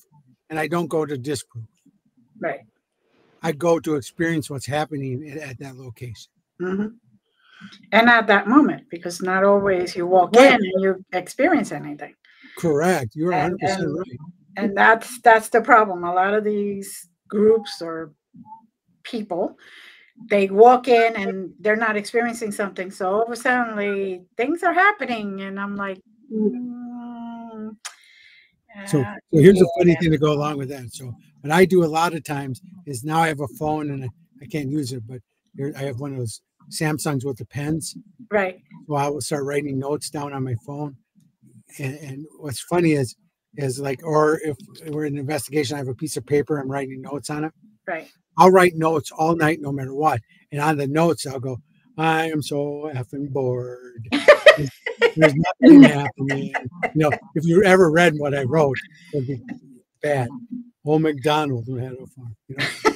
[0.49, 1.65] and i don't go to disprove
[2.39, 2.62] Right.
[3.43, 6.31] i go to experience what's happening at, at that location
[6.62, 6.88] hmm
[7.91, 10.54] And at that moment, because not always you walk Right.
[10.54, 12.15] in and you experience anything.
[12.58, 14.19] correct you're And- 100% and- right
[14.58, 16.04] And that's that's the problem.
[16.06, 18.13] A lot of these groups or
[19.04, 19.58] people,
[20.30, 22.89] they walk in and they're not experiencing something.
[22.91, 25.99] So all of a sudden, things are happening, and I'm like,
[26.32, 27.75] mm,
[28.86, 31.65] so, uh, so here's a funny thing to go along with that so what i
[31.65, 34.10] do a lot of times is now i have a phone and i,
[34.41, 35.21] I can't use it but
[35.56, 37.95] here i have one of those samsungs with the pens
[38.32, 38.60] right.
[38.88, 40.95] so i will start writing notes down on my phone
[41.80, 43.15] and, and what's funny is
[43.58, 46.69] is like or if we're in an investigation i have a piece of paper i'm
[46.69, 47.54] writing notes on it
[47.88, 48.10] Right.
[48.38, 50.19] I'll write notes all night, no matter what.
[50.51, 51.58] And on the notes, I'll go,
[51.97, 54.08] I am so effing bored.
[54.12, 54.69] There's,
[55.15, 56.54] there's nothing happening.
[56.84, 58.78] You know, if you ever read what I wrote,
[59.13, 59.41] it'd be
[60.01, 60.30] bad.
[60.86, 62.94] Old McDonald who had a farm, you know.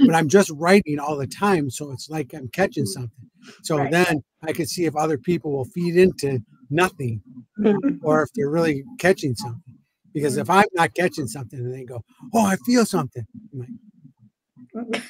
[0.00, 3.02] But I'm just writing all the time, so it's like I'm catching mm-hmm.
[3.02, 3.30] something.
[3.62, 3.90] So Right.
[3.90, 7.20] then I can see if other people will feed into nothing
[7.58, 7.98] mm-hmm.
[8.02, 9.74] or if they're really catching something.
[10.12, 12.02] Because if I'm not catching something and they go,
[12.32, 13.24] Oh, I feel something.
[13.52, 15.02] I'm like,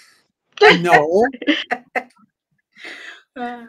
[0.60, 0.82] mm-hmm.
[0.82, 1.26] no,
[3.36, 3.64] Uh,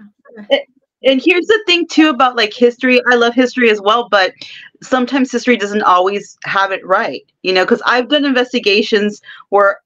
[1.05, 4.31] and here's the thing too about like history i love history as well but
[4.83, 9.79] sometimes history doesn't always have it right you know because i've done investigations where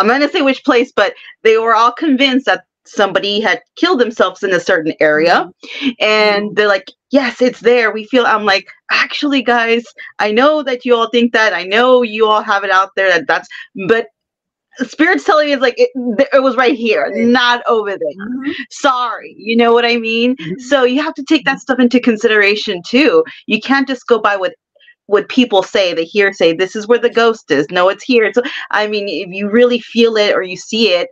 [0.00, 3.98] i'm not to say which place but they were all convinced that somebody had killed
[3.98, 5.48] themselves in a certain area
[6.00, 9.84] and they're like yes it's there we feel i'm like actually guys
[10.18, 13.08] i know that you all think that i know you all have it out there
[13.08, 13.48] that that's
[13.88, 14.06] but
[14.88, 15.90] spirit's telling me it's like it,
[16.32, 18.26] it was right here, not over there.
[18.28, 18.54] Mhm.
[18.70, 20.36] Sorry, you know what I mean?
[20.36, 20.60] Mhm.
[20.60, 23.24] So you have to take that stuff into consideration too.
[23.46, 24.54] You can't just go by what
[25.06, 26.54] what people say, the hearsay.
[26.54, 27.66] This is where the ghost is.
[27.70, 28.32] No, it's here.
[28.32, 31.08] So I mean, if you really feel it or you see it,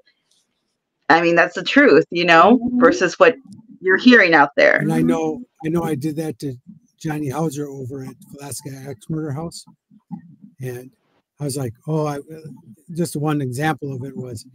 [1.08, 2.80] I mean that's the truth, you know, Mhm.
[2.80, 3.36] versus what
[3.80, 4.76] you're hearing out there.
[4.76, 6.54] And I know, I know, I did that to
[6.98, 9.64] Johnny Hauser over at Villisca Axe Murder House,
[10.60, 10.90] and
[11.40, 12.20] I was like, oh, I
[12.94, 14.46] just one example of it was,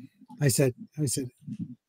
[0.41, 1.29] I said, I said,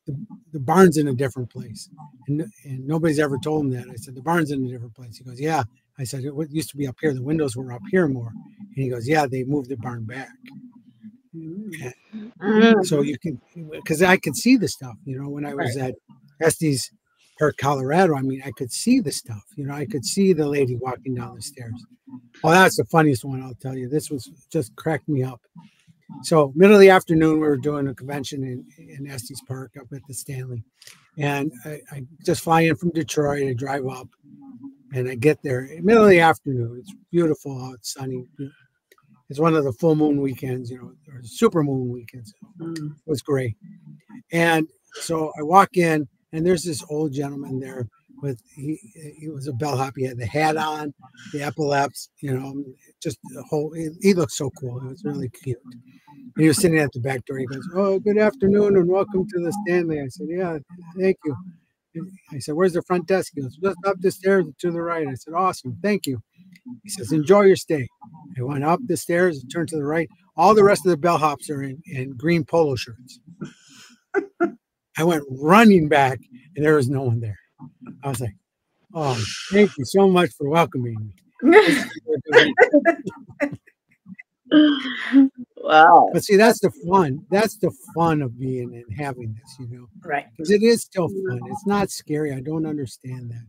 [0.05, 0.17] the,
[0.51, 1.89] the barn's in a different place,
[2.27, 3.87] and and nobody's ever told him that.
[3.89, 5.17] I said the barn's in a different place.
[5.17, 5.63] He goes, yeah.
[5.99, 7.13] I said it used to be up here.
[7.13, 10.29] The windows were up here more, and he goes, yeah, they moved the barn back.
[11.35, 12.85] Mhm.
[12.85, 13.39] So you can,
[13.71, 15.93] because I could see the stuff, you know, when I was at
[16.41, 16.91] Estes
[17.37, 18.15] Park, Colorado.
[18.15, 21.15] I mean, I could see the stuff, you know, I could see the lady walking
[21.15, 21.85] down the stairs.
[22.43, 23.87] Oh, that's the funniest one, I'll tell you.
[23.87, 25.41] This was just cracked me up.
[26.23, 29.87] So, middle of the afternoon, we were doing a convention in, in Estes Park up
[29.93, 30.63] at the Stanley.
[31.17, 34.07] And I, I just fly in from Detroit, I drive up,
[34.93, 36.77] and I get there, middle of the afternoon.
[36.79, 38.25] It's beautiful out, sunny.
[39.29, 42.75] It's one of the full moon weekends, you know, or super moon weekends mm.
[42.75, 43.55] It was great.
[44.31, 47.87] And so I walk in, and there's this old gentleman there
[48.21, 48.79] with he
[49.17, 49.93] he was a bellhop.
[49.95, 50.93] He had the hat on,
[51.31, 52.63] the epaulets, you know,
[53.01, 53.71] just the whole.
[53.73, 54.79] He, he looked so cool.
[54.79, 55.57] It was really cute.
[55.63, 57.37] And he was sitting at the back door.
[57.37, 60.57] He goes, "Oh, good afternoon, and welcome to the Stanley." I said, "Yeah,
[60.99, 61.35] thank you."
[62.31, 65.07] I said, "Where's the front desk?" He goes, "Just up the stairs to the right."
[65.07, 66.21] I said, "Awesome, thank you."
[66.83, 67.87] He says, "Enjoy your stay."
[68.37, 70.09] I went up the stairs and turned to the right.
[70.37, 73.19] All the rest of the bellhops are in, in green polo shirts.
[74.97, 76.19] I went running back,
[76.55, 77.39] and there was no one there.
[78.03, 78.35] I was like,
[78.93, 79.21] "Oh,
[79.51, 81.41] thank you so much for welcoming me."
[85.61, 86.09] Wow.
[86.13, 87.25] But see, that's the fun.
[87.29, 90.25] That's the fun of being and having this, you know, right.
[90.31, 91.39] because it is still fun.
[91.47, 92.33] It's not scary.
[92.33, 93.43] I don't understand that.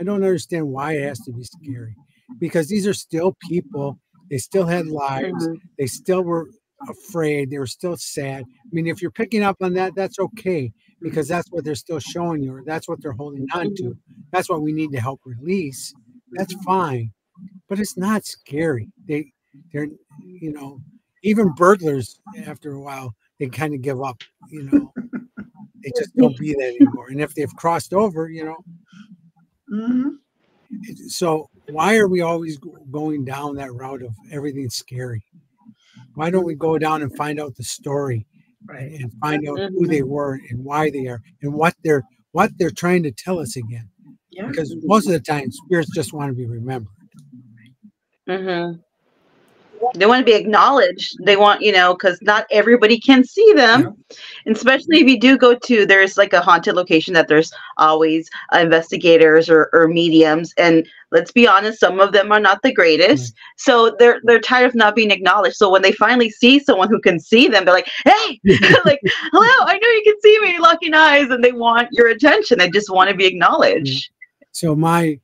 [0.00, 1.94] I don't understand why it has to be scary,
[2.40, 3.98] because these are still people.
[4.30, 5.46] They still had lives.
[5.46, 5.60] Mhm.
[5.78, 6.48] They still were
[6.88, 7.50] afraid.
[7.50, 8.44] They were still sad.
[8.44, 12.00] I mean, if you're picking up on that, that's okay because that's what they're still
[12.00, 13.96] showing you, or that's what they're holding on to.
[14.32, 15.92] That's what we need to help release.
[16.32, 17.12] That's fine,
[17.68, 18.88] but it's not scary.
[19.06, 19.32] They,
[19.72, 19.88] they're,
[20.24, 20.80] you know,
[21.22, 24.22] even burglars after a while they kind of give up.
[24.50, 24.92] You know,
[25.82, 27.08] they just don't be that anymore.
[27.08, 28.64] And if they've crossed over, you know,
[29.72, 30.18] Mhm.
[31.08, 32.58] so why are we always
[32.90, 35.24] going down that route of everything's scary?
[36.14, 38.26] Why don't we go down and find out the story
[38.68, 39.00] Right.
[39.00, 42.70] and find out who they were and why they are and what they're what they're
[42.70, 43.88] trying to tell us again?
[44.30, 44.46] Yeah.
[44.48, 46.92] Because most of the time, spirits just want to be remembered.
[48.26, 48.72] hmm
[49.94, 51.16] They want to be acknowledged.
[51.24, 53.96] They want, you know, because not everybody can see them.
[54.46, 58.28] And especially if you do go to, there's like a haunted location that there's always
[58.54, 60.52] uh, investigators or, or mediums.
[60.56, 63.34] And let's be honest, some of them are not the greatest.
[63.56, 65.56] So they're they're tired of not being acknowledged.
[65.56, 68.40] So when they finally see someone who can see them, they're like, hey,
[68.84, 72.58] like, hello, I know you can see me, locking eyes, and they want your attention.
[72.58, 74.10] They just want to be acknowledged.
[74.52, 75.18] So my,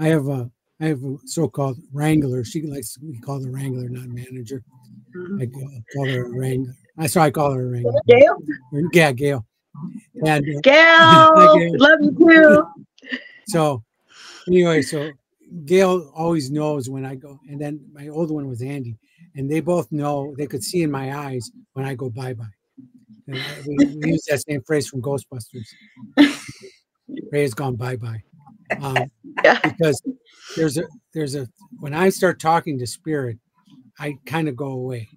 [0.00, 2.44] I have a I have a so-called wrangler.
[2.44, 4.62] She likes to be called a wrangler, not manager.
[5.40, 5.46] I
[5.94, 6.74] call her a wrangler.
[6.96, 8.00] I so I call her a wrangler.
[8.06, 8.36] Gail,
[8.92, 9.46] Yeah, Gail.
[10.24, 11.74] And uh, Gail, Gail.
[11.78, 13.18] love you too.
[13.48, 13.82] so
[14.46, 15.12] anyway, so
[15.64, 18.96] Gail always knows when I go, and then my old one was Andy,
[19.34, 22.44] and they both know they could see in my eyes when I go bye bye.
[23.26, 25.66] And we, we use that same phrase from Ghostbusters.
[27.32, 28.22] Ray has gone bye bye.
[28.80, 29.10] Um,
[29.44, 29.58] Yeah.
[29.62, 30.02] because
[30.56, 31.48] there's a there's a
[31.80, 33.38] when I start talking to spirit,
[33.98, 35.08] I kind of go away.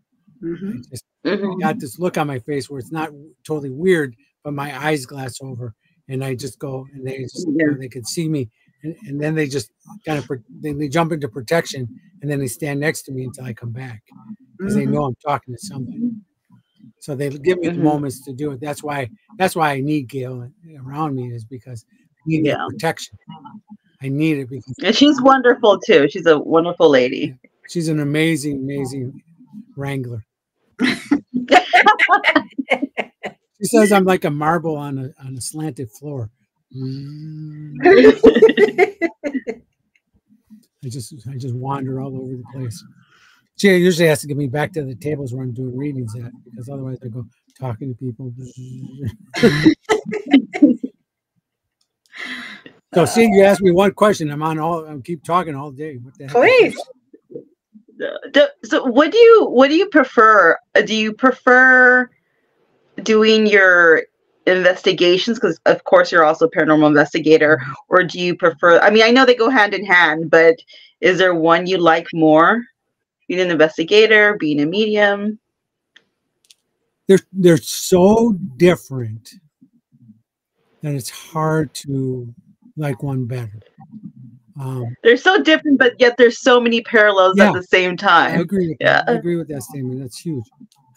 [0.43, 0.89] I Mhm.
[0.89, 1.59] just Mhm.
[1.61, 3.09] got this look on my face where it's not
[3.45, 5.73] totally weird, but my eyes glass over,
[6.07, 8.49] and I just go, and they just you know, they can see me,
[8.83, 9.71] and, and then they just
[10.05, 10.29] kind of
[10.61, 11.89] then they jump into protection,
[12.21, 14.01] and then they stand next to me until I come back
[14.57, 14.93] because they Mhm.
[14.93, 15.97] know I'm talking to somebody.
[16.99, 17.83] So they give me the Mhm.
[17.83, 18.61] moments to do it.
[18.61, 22.65] That's why that's why I need Gail around me is because I need Yeah.
[22.69, 23.17] protection.
[24.01, 26.07] I need it because And she's wonderful too.
[26.09, 27.35] She's a wonderful lady.
[27.69, 29.21] she's an amazing, amazing
[29.77, 30.23] wrangler.
[33.61, 36.29] She says I'm like a marble on a on a slanted floor.
[36.75, 37.75] Mm.
[40.83, 42.83] I just I just wander all over the place.
[43.57, 46.31] She usually has to get me back to the tables where I'm doing readings at
[46.45, 47.23] because otherwise I go
[47.59, 48.33] talking to people.
[52.93, 54.29] so see, you asked me one question.
[54.29, 54.85] I'm on all.
[54.85, 55.95] I keep talking all day.
[55.95, 56.33] What the heck?
[56.33, 56.77] Please.
[58.63, 60.57] So what do you what do you prefer?
[60.75, 62.09] Uh, Do you prefer
[63.03, 64.03] doing your
[64.47, 69.03] investigations because of course you're also a paranormal investigator or do you prefer i mean
[69.03, 70.55] i know they go hand in hand but
[70.99, 72.63] is there one you like more
[73.27, 75.37] being an investigator being a medium
[77.07, 79.35] they're they're so different
[80.81, 82.33] that it's hard to
[82.77, 83.59] like one better
[84.59, 87.47] um, they're so different but yet there's so many parallels Yeah.
[87.49, 88.69] at the same I time agree.
[88.69, 89.03] With Yeah.
[89.03, 89.09] that.
[89.09, 90.01] I agree with that statement.
[90.01, 90.43] That's huge.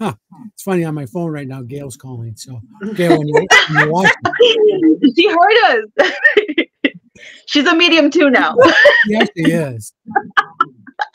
[0.01, 0.15] Huh.
[0.53, 1.63] It's funny on my phone right now.
[1.63, 2.35] Gail's calling.
[2.37, 2.61] So,
[2.95, 3.35] Gail, when you,
[3.71, 6.67] when you watch, it, she heard us
[7.47, 8.57] she's a medium too now
[9.07, 9.93] yes, she is.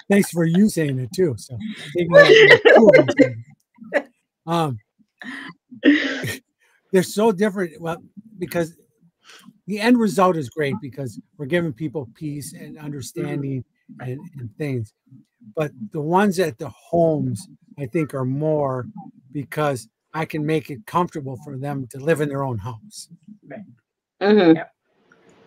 [0.10, 1.36] Thanks for you saying it too.
[1.38, 1.58] So,
[1.96, 3.44] taking that- that two of them saying
[3.94, 4.08] it.
[4.48, 4.80] um,
[6.92, 7.80] they're so different.
[7.82, 7.98] Well,
[8.38, 8.76] because
[9.70, 13.64] the end result is great because we're giving people peace and understanding
[14.02, 14.94] and, and things.
[15.56, 18.88] But the ones at the homes, I think, are more
[19.32, 23.10] because I can make it comfortable for them to live in their own house.
[24.20, 24.66] Mhm.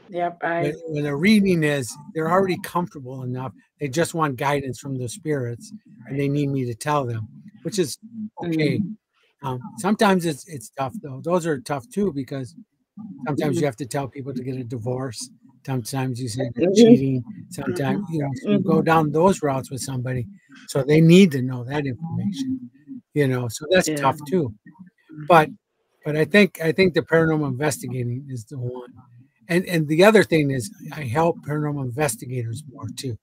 [0.09, 3.53] Yep, I, When, when a reading is, they're already comfortable enough.
[3.81, 5.73] They just want guidance from the spirits,
[6.07, 7.27] and they need me to tell them,
[7.63, 7.99] which is
[8.45, 8.81] okay.
[9.43, 11.21] Um, sometimes it's it's tough though.
[11.25, 12.55] Those are tough too because
[13.27, 15.31] sometimes you have to tell people to get a divorce.
[15.67, 16.75] Sometimes you say they're Mhm.
[16.77, 17.25] cheating.
[17.51, 20.29] Sometimes you know you go down those routes with somebody,
[20.69, 22.71] so they need to know that information.
[23.15, 23.97] You know, so that's Yeah.
[23.97, 24.55] tough too.
[25.29, 25.51] But
[26.05, 28.91] but I think I think the paranormal investigating is the one.
[29.49, 33.19] And and the other thing is I help paranormal investigators more too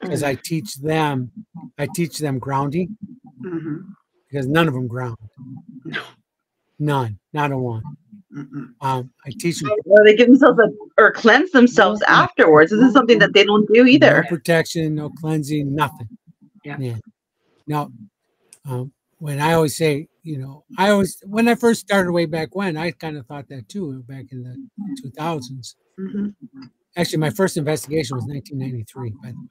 [0.00, 1.32] because I teach them
[1.78, 2.96] I teach them grounding
[3.42, 3.94] mhm,
[4.28, 5.16] because none of them ground.
[5.84, 6.02] No.
[6.78, 7.82] None, not a one.
[8.80, 12.92] Um, I teach them or they give themselves a or cleanse themselves afterwards this is
[12.92, 14.06] something that they don't do either.
[14.10, 16.08] no either protection, no cleansing, nothing.
[16.64, 16.96] Yeah.
[17.66, 17.90] Now,
[18.68, 22.54] um, when I always say, you know, I always when I first started way back
[22.54, 24.56] when, I kind of thought that too, back in the
[25.02, 25.74] 2000s.
[25.98, 26.34] Mhm.
[26.96, 29.48] Actually, my first investigation was 1993, by the way,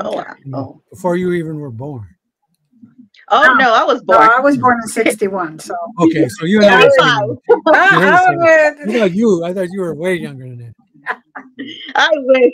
[0.00, 2.13] oh wow oh, before you even were born.
[3.30, 5.74] Oh no i was No, born I was born in sixty-one, so.
[6.00, 6.80] Okay, so you and I.
[6.82, 9.44] Yeah, are I sitting- You're I I thought you.
[9.44, 10.74] I thought you were way younger than that.
[11.96, 12.52] i wish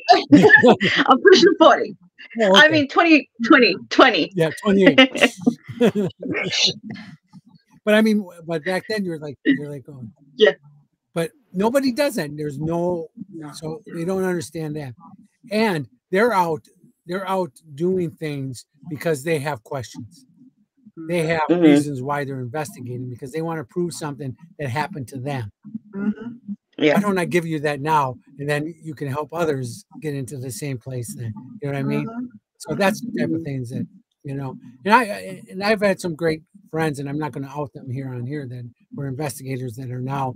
[1.07, 1.97] i'm pushing 40
[2.43, 5.33] Oh, i mean 20 20 20 yeah, 28.
[7.85, 10.03] but I mean, but back then you were like, you're like, oh,
[10.37, 10.53] Yeah.
[11.15, 12.31] But nobody does that.
[12.37, 13.53] There's no, No.
[13.53, 14.95] so they don't understand that,
[15.51, 16.65] and they're out,
[17.07, 20.27] they're out doing things because they have questions.
[21.09, 21.63] They have Mhm.
[21.63, 25.51] reasons why they're investigating because they want to prove something that happened to them.
[25.95, 26.39] Mhm.
[26.79, 30.15] yeah Why don't I give you that now, and then you can help others get
[30.15, 31.15] into the same place?
[31.15, 32.07] Then you know what I mean.
[32.07, 32.29] Mhm.
[32.59, 33.87] So that's the type of things that
[34.25, 34.57] you know.
[34.85, 37.73] And I I- and I've had some great friends, and I'm not going to out
[37.73, 40.35] them here on here that were investigators that are now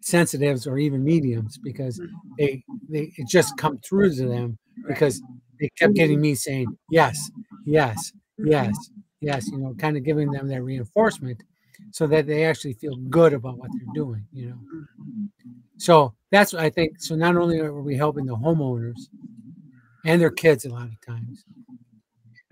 [0.00, 2.00] sensitives or even mediums because
[2.38, 5.22] they they it just come through to them because
[5.60, 7.30] they kept getting me saying yes,
[7.66, 8.74] yes, yes,
[9.20, 9.48] yes.
[9.50, 11.42] You know, kind of giving them that reinforcement
[11.92, 14.26] so that they actually feel good about what they're doing.
[14.32, 14.58] You know.
[15.78, 17.00] So that's what I think.
[17.00, 18.98] So not only are we helping the homeowners
[20.04, 21.44] and their kids a lot of times,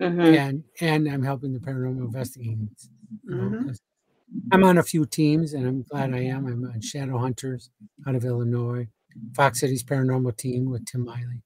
[0.01, 0.37] Mhm.
[0.37, 2.69] and and I'm helping the paranormal investigating.
[3.23, 3.65] You know, Mhm.
[3.65, 3.81] 'cause
[4.51, 6.47] I'm on a few teams, and I'm glad I am.
[6.47, 7.69] I'm on Shadow Hunters
[8.05, 8.87] out of Illinois,
[9.35, 11.41] Fox Cities Paranormal Team with Tim Miley.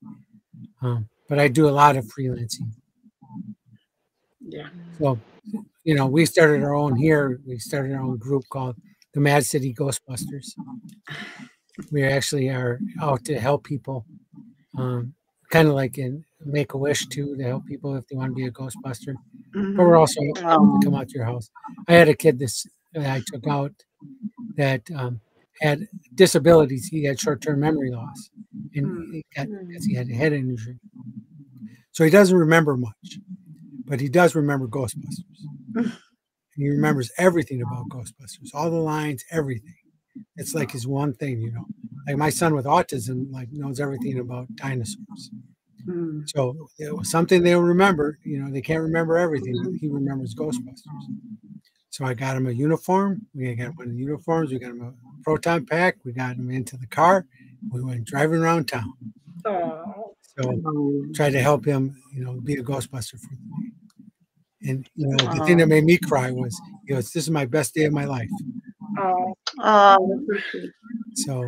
[0.82, 2.74] Um, but I do a lot of freelancing.
[4.52, 4.68] Yeah.
[5.00, 5.20] So,
[5.84, 7.40] you know, we started our own here.
[7.48, 8.76] We started our own group called
[9.14, 10.48] the Mad City Ghostbusters.
[11.92, 14.06] We actually are out to help people,
[14.78, 15.14] um,
[15.52, 18.36] kind of like in Make a Wish too, to help people if they want to
[18.36, 19.16] be a Ghostbuster.
[19.54, 20.80] But we're also Oh.
[20.80, 21.50] to come out to your house.
[21.88, 23.72] I had a kid this that I took out
[24.58, 25.22] that um,
[25.62, 26.88] had disabilities.
[26.88, 28.30] He had short-term memory loss,
[28.76, 29.48] and he got
[29.88, 30.78] he had a head injury.
[31.92, 33.20] So he doesn't remember much,
[33.92, 35.48] but he does remember Ghostbusters.
[35.76, 35.92] And
[36.56, 39.76] he remembers everything about Ghostbusters, all the lines, everything.
[40.38, 41.68] It's like his one thing, you know.
[42.08, 45.32] Like my son with autism, like knows everything about dinosaurs.
[45.88, 46.30] Mhm.
[46.30, 48.20] So it was something they'll remember.
[48.24, 51.04] You know, they can't remember everything, but he remembers Ghostbusters.
[51.92, 53.22] So I got him a uniform.
[53.34, 54.52] We got one of the uniforms.
[54.52, 55.98] We got him a proton pack.
[56.06, 57.28] We got him into the car.
[57.72, 58.88] We went driving around town.
[59.46, 60.62] Oh, So
[61.14, 63.36] tried to help him, you know, be a Ghostbuster for.
[64.64, 67.46] And you know, the thing that made me cry was you know, This is my
[67.46, 68.30] best day of my life.
[69.00, 70.66] oh, oh, that's
[71.26, 71.48] so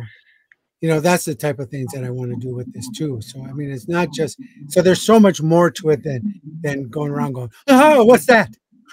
[0.80, 3.20] you know, that's the type of things that I want to do with this too.
[3.22, 4.38] So I mean it's not just
[4.68, 8.54] so there's so much more to it than than going around going, Oh, what's that?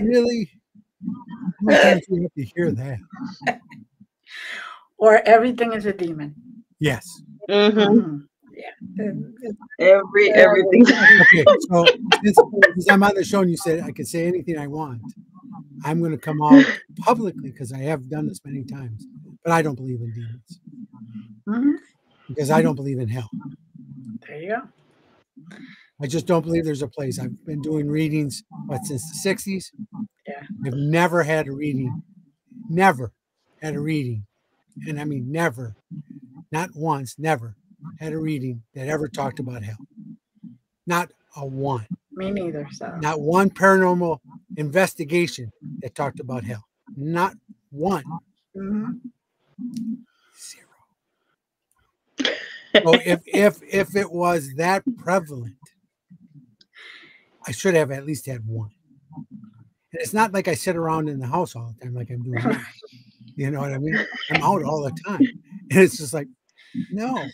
[0.00, 0.50] really?
[1.00, 2.98] How many times do you have to hear that?
[4.98, 6.34] Or everything is a demon.
[6.78, 7.22] Yes.
[7.48, 8.26] Mhm.
[8.98, 9.32] Mhm.
[9.38, 9.50] Yeah.
[9.50, 10.84] Uh, Every everything.
[11.32, 11.84] Okay, so
[12.24, 12.38] since,
[12.74, 15.02] since I'm on the show and you said I can say anything I want,
[15.84, 16.64] I'm going to come out
[16.98, 19.06] publicly because I have done this many times,
[19.44, 20.60] but I don't believe in demons
[21.48, 21.74] mhm.
[22.28, 23.30] because I don't believe in hell.
[24.26, 24.62] There you go.
[26.02, 27.18] I just don't believe there's a place.
[27.18, 29.66] I've been doing readings what since the 60s.
[30.26, 30.42] Yeah.
[30.66, 32.02] I've never had a reading,
[32.68, 33.12] never
[33.62, 34.26] had a reading,
[34.86, 35.76] and I mean never,
[36.52, 37.56] not once, never
[37.98, 39.78] had a reading that ever talked about hell.
[40.86, 41.86] Not a one.
[42.12, 42.66] Me neither.
[42.72, 44.18] So Not one paranormal
[44.56, 46.64] investigation that talked about hell.
[46.96, 47.34] Not
[47.70, 48.04] one.
[48.56, 49.00] Mhm.
[50.38, 50.66] Zero.
[52.72, 55.56] So if if if it was that prevalent,
[57.46, 58.70] I should have at least had one.
[59.92, 62.22] And it's not like I sit around in the house all the time like I'm
[62.22, 62.62] doing now.
[63.36, 63.98] You know what I mean?
[64.30, 65.20] I'm out all the time.
[65.70, 66.28] And it's just like,
[66.90, 67.24] no.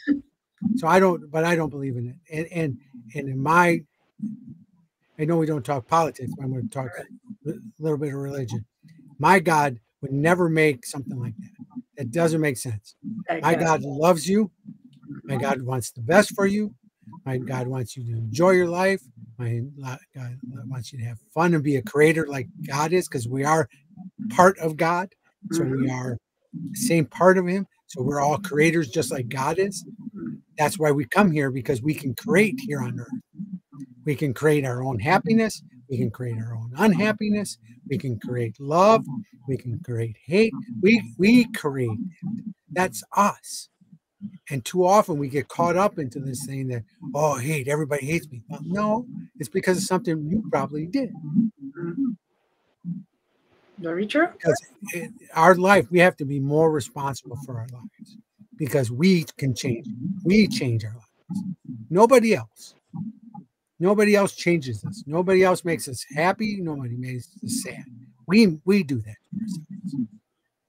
[0.77, 2.17] So I don't, but I don't believe in it.
[2.31, 2.79] And and
[3.15, 3.81] and in my
[5.19, 6.91] I know we don't talk politics, but I'm going to talk
[7.47, 8.65] a little bit of religion.
[9.19, 12.03] My God would never make something like that.
[12.03, 12.97] It doesn't make sense.
[13.41, 14.51] My God loves you.
[15.25, 16.75] My God wants the best for you.
[17.25, 19.01] My God wants you to enjoy your life.
[19.39, 19.63] My
[20.15, 23.45] God wants you to have fun and be a creator like God is, because we
[23.45, 23.69] are
[24.31, 25.15] part of God.
[25.53, 25.91] So we mm-hmm.
[25.91, 26.19] are
[26.53, 27.67] the same part of Him.
[27.87, 29.87] So we're all creators, just like God is.
[30.59, 33.83] That's why we come here because we can create here on earth.
[34.05, 35.63] We can create our own happiness.
[35.91, 37.59] We can create our own unhappiness.
[37.89, 39.05] We can create love.
[39.49, 40.55] We can create hate.
[40.81, 41.91] We we create.
[41.91, 42.55] it.
[42.71, 43.69] That's us.
[44.51, 46.85] And too often we get caught up into this thing that,
[47.15, 48.43] oh, hate, everybody hates me.
[48.49, 49.07] Well, no,
[49.39, 51.13] it's because of something you probably did.
[53.79, 54.29] Very true.
[54.33, 54.61] Because
[55.35, 58.17] our life, we have to be more responsible for our lives
[58.57, 59.87] because we can change.
[60.25, 61.45] We change our lives.
[61.91, 62.75] Nobody else.
[63.79, 65.05] Nobody else changes us.
[65.07, 66.59] Nobody else makes us happy.
[66.61, 67.85] Nobody makes us sad.
[68.27, 69.17] We we do that
[69.91, 70.09] to.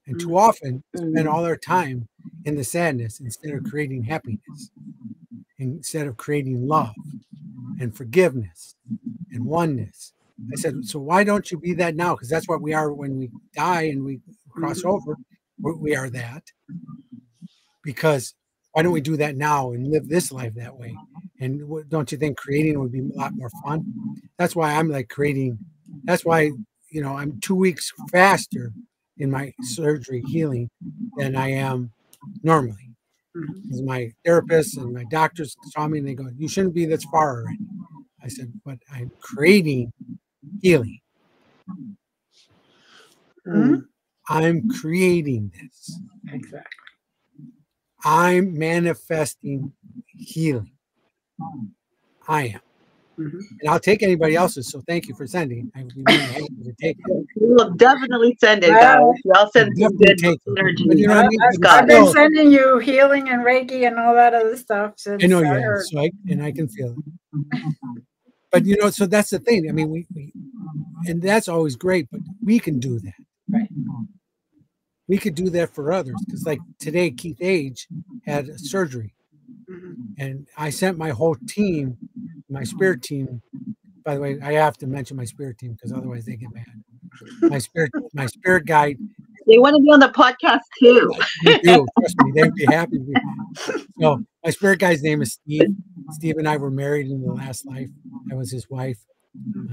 [0.06, 2.08] And too often spend all our time
[2.44, 4.70] in the sadness instead of creating happiness,
[5.58, 6.94] instead of creating love
[7.78, 8.74] and forgiveness
[9.32, 10.12] and oneness.
[10.52, 12.14] I said, so why don't you be that now?
[12.14, 14.20] Because that's what we are when we die and we
[14.50, 15.16] cross over.
[15.60, 16.44] We are that.
[17.88, 18.34] Because
[18.72, 21.00] why don't we do that now and live this life that way?
[21.40, 23.86] And don't you think creating would be a lot more fun?
[24.38, 25.60] That's why I'm like creating.
[26.06, 26.52] That's why
[26.90, 28.72] you know I'm two weeks faster
[29.18, 30.68] in my surgery healing
[31.16, 31.92] than I am
[32.42, 32.90] normally.
[33.36, 33.62] Mhm.
[33.62, 37.04] Because my therapist and my doctors saw me and they go, "You shouldn't be this
[37.04, 37.60] far already."
[38.22, 39.92] I said, "But I'm creating
[40.62, 41.00] healing.
[43.46, 43.88] Mhm.
[44.28, 46.00] I'm creating this.
[46.32, 46.77] Exactly.
[48.04, 49.72] I'm manifesting
[50.16, 50.72] healing.
[52.28, 52.60] I am."
[53.18, 53.40] Mhm.
[53.60, 54.70] And I'll take anybody else's.
[54.70, 55.72] So thank you for sending.
[55.74, 57.26] I would be more happy to take it.
[57.36, 59.22] We'll definitely send it, Well, guys.
[59.34, 60.84] I'll send some definitely good take energy.
[60.86, 61.40] But you know I I've, mean?
[61.42, 65.24] I've- But been still- sending you healing and Reiki and all that other stuff since
[65.24, 67.74] I know you I have, so I and I can feel it.
[68.52, 69.68] But you know, so that's the thing.
[69.68, 70.32] I mean, we, we
[71.08, 73.14] and that's always great, but we can do that.
[73.50, 73.68] Right.
[75.08, 77.88] We could do that for others because, like today, Keith Age
[78.26, 79.14] had a surgery,
[79.68, 79.96] Mhm.
[80.18, 81.98] and I sent my whole team,
[82.50, 83.42] my spirit team.
[84.04, 86.66] By the way, I have to mention my spirit team because otherwise they get mad.
[87.48, 88.98] My spirit, my spirit guide
[89.46, 91.10] They want to be on the podcast too.
[91.44, 91.86] They do.
[91.98, 92.98] Trust me, they'd be happy.
[92.98, 93.18] with-
[94.00, 95.70] So my spirit guy's name is Steve.
[96.10, 97.90] Steve and I were married in the last life.
[98.30, 98.98] I was his wife.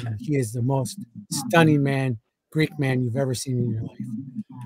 [0.06, 2.20] Uh, he is the most stunning man,
[2.56, 4.00] Greek man you've ever seen in your life.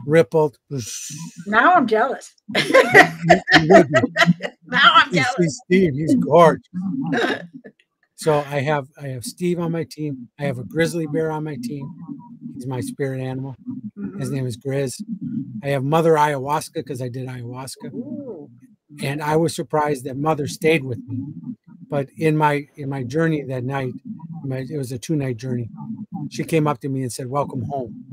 [0.05, 0.57] Rippled.
[1.47, 2.33] Now I'm jealous.
[3.51, 4.03] He would be.
[4.67, 5.35] Now I'm jealous.
[5.37, 5.93] he's Steve.
[5.95, 6.63] He's gorgeous.
[8.15, 10.29] So I have I have Steve on my team.
[10.39, 11.89] I have a grizzly bear on my team.
[12.55, 13.55] He's my spirit animal.
[14.17, 14.33] His Mhm.
[14.33, 15.03] name is Grizz.
[15.63, 17.93] I have Mother Ayahuasca because I did ayahuasca.
[17.93, 18.49] Ooh.
[19.01, 21.17] and I was surprised that mother stayed with me.
[21.89, 23.93] But in my in my journey that night,
[24.43, 25.69] my, it was a two night journey.
[26.29, 28.05] She came up to me and said, "Welcome home."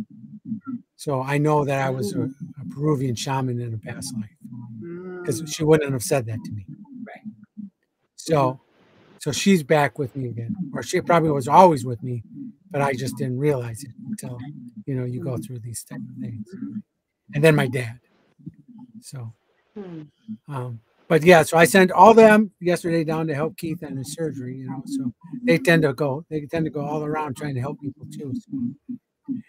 [0.96, 4.30] So I know that I was a, a Peruvian shaman in a past life
[5.20, 5.48] because Mm.
[5.54, 6.66] she wouldn't have said that to me.
[7.06, 7.24] Right.
[8.14, 8.60] So,
[9.18, 12.22] so she's back with me again, or she probably was always with me,
[12.70, 14.38] but I just didn't realize it until
[14.86, 16.46] you know you go through these type of things.
[17.34, 18.00] And then my dad.
[19.00, 19.32] So.
[20.48, 24.14] Um, but yeah, so I sent all them yesterday down to help Keith on his
[24.14, 24.82] surgery, you know.
[24.86, 25.12] So
[25.44, 28.32] they tend to go they tend to go all around trying to help people too.
[28.34, 28.58] So.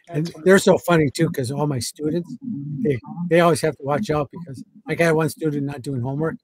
[0.10, 2.36] And they're so funny too because all my students
[2.84, 3.00] they
[3.30, 6.36] they always have to watch out because like I had one student not doing homework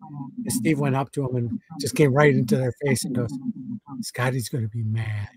[0.43, 3.31] and Steve went up to him and just came right into their face and goes,
[4.01, 5.29] Scotty's gonna be mad.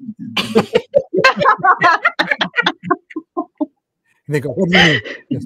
[4.26, 5.00] And they go, What do you mean?
[5.30, 5.40] You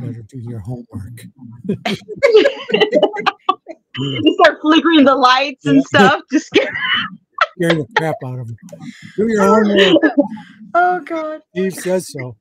[0.00, 1.24] better do your homework.
[3.98, 6.22] You start flickering the lights and stuff.
[6.32, 6.68] Just get
[7.56, 8.56] Scaring the crap out of them.
[9.16, 10.02] Do your homework.
[10.74, 11.40] Oh God.
[11.54, 12.36] Steve says so.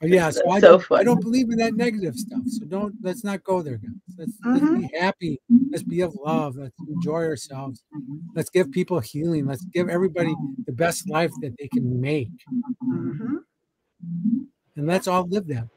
[0.00, 2.42] But yeah, so I, So don't, I don't believe in that negative stuff.
[2.46, 3.90] So don't let's not go there, guys.
[4.16, 5.40] Let's, let's be happy.
[5.72, 6.56] Let's be of love.
[6.56, 7.82] Let's enjoy ourselves.
[8.34, 9.46] Let's give people healing.
[9.46, 10.34] Let's give everybody
[10.66, 12.30] the best life that they can make.
[12.84, 13.38] hmm
[14.76, 15.68] And let's all live that.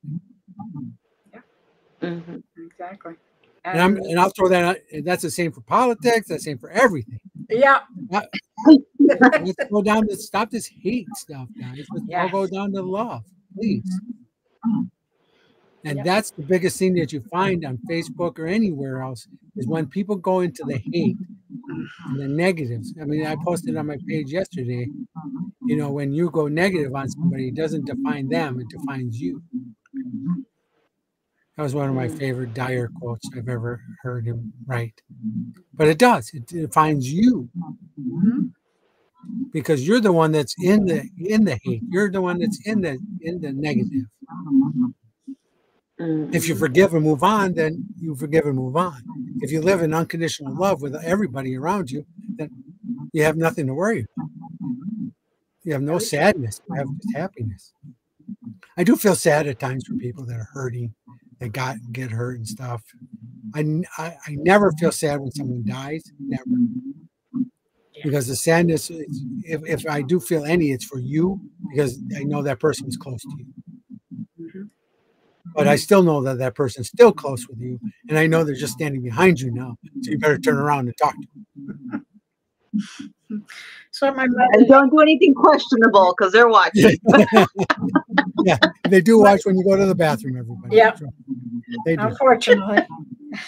[2.02, 2.44] Mhm.
[2.58, 3.16] Exactly.
[3.64, 4.78] And I'm And- I'll throw that out.
[5.04, 7.20] That's the same for politics, that's the same for everything.
[7.50, 7.82] yeah.
[8.12, 8.22] Uh,
[9.00, 11.86] let's go down to stop this hate stuff, guys.
[11.94, 13.24] Let's all go down to love,
[13.56, 13.84] please.
[15.84, 16.06] And Yep.
[16.06, 20.16] that's the biggest thing that you find on Facebook or anywhere else is when people
[20.16, 21.18] go into the hate
[22.06, 22.94] and the negatives.
[23.02, 24.88] I mean, I posted on my page yesterday,
[25.66, 29.42] you know, when you go negative on somebody, it doesn't define them, it defines you.
[31.58, 32.18] That was one of my Mm.
[32.18, 35.02] favorite Dyer quotes I've ever heard him write.
[35.74, 37.50] But it does, it defines you
[39.52, 41.84] because you're the one that's in the in the hate.
[41.90, 44.08] You're the one that's in the in the negative.
[46.34, 49.04] If you forgive and move on, then you forgive and move on.
[49.42, 52.06] If you live in unconditional love with everybody around you,
[52.38, 52.50] then
[53.14, 54.30] you have nothing to worry about.
[55.64, 56.60] You have no sadness.
[56.70, 57.74] You have just happiness.
[58.78, 60.96] I do feel sad at times for people that are hurting,
[61.42, 62.84] that got get hurt and stuff.
[63.54, 63.66] I,
[63.98, 66.04] I, I never feel sad when someone dies.
[66.20, 66.44] Never.
[68.04, 72.24] Because the sadness, is, if, if I do feel any, it's for you because I
[72.24, 73.46] know that person was close to you.
[74.40, 74.70] Mhm.
[75.56, 78.56] But I still know that that person's still close with you, and I know they're
[78.56, 79.76] just standing behind you now.
[80.02, 82.06] So you better turn around and talk to them.
[83.92, 86.98] So my And don't do anything questionable because they're watching.
[88.44, 88.58] yeah,
[88.90, 90.38] they do watch when you go to the bathroom.
[90.38, 90.92] Everybody, Yeah.
[91.86, 92.86] They do, unfortunately,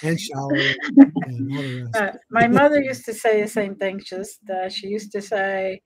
[0.01, 1.95] and shower, and all the rest.
[1.95, 4.01] uh, my mother used to say the same thing.
[4.05, 5.82] Just uh, she used to say,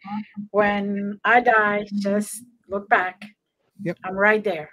[0.52, 3.22] "When I die, just look back.
[3.84, 3.98] Yep.
[4.04, 4.70] I'm right there."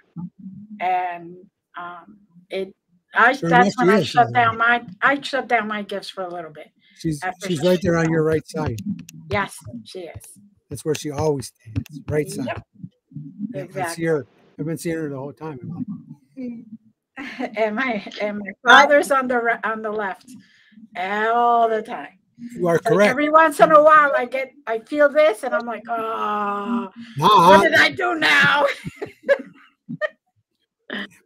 [0.79, 1.35] And
[1.77, 2.17] um,
[2.49, 2.73] it,
[3.13, 6.09] I Sure that's enough, when I is, shut down my I shut down my gifts
[6.09, 6.67] for a little bit.
[6.97, 8.81] She's she's right there on your right side.
[9.29, 10.23] Yes, she is.
[10.69, 12.45] That's where she always stands, right side.
[12.47, 12.65] Yep.
[13.75, 14.25] Yeah, I see her.
[14.59, 15.59] I've been seeing her the whole time.
[17.39, 20.29] Like, and my and my father's on the on the left
[20.97, 22.17] all the time.
[22.37, 23.09] you are Like correct.
[23.11, 27.61] every once in a while, I get I feel this, and I'm like, oh, what
[27.63, 28.65] did I do now?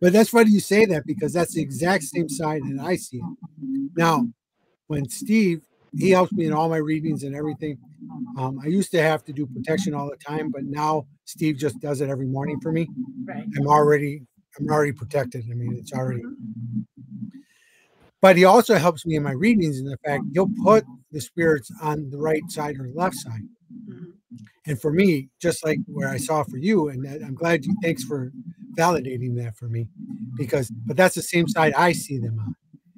[0.01, 3.17] But that's funny you say that because that's the exact same side that I see
[3.17, 3.23] it.
[3.95, 4.27] Now,
[4.87, 5.61] when Steve,
[5.97, 7.77] he helps me in all my readings and everything.
[8.37, 11.79] Um, I used to have to do protection all the time, but now Steve just
[11.81, 12.89] does it every morning for me.
[13.25, 13.45] Right.
[13.57, 14.23] I'm already,
[14.57, 15.45] I'm already protected.
[15.49, 16.23] I mean, it's already.
[18.21, 21.71] But he also helps me in my readings in the fact he'll put the spirits
[21.81, 23.41] on the right side or left side.
[23.89, 24.13] Mhm.
[24.65, 27.75] And for me, just like where I saw for you, and I'm glad you.
[27.81, 28.31] Thanks for
[28.77, 29.89] validating that for me,
[30.37, 32.55] because but that's the same side I see them on.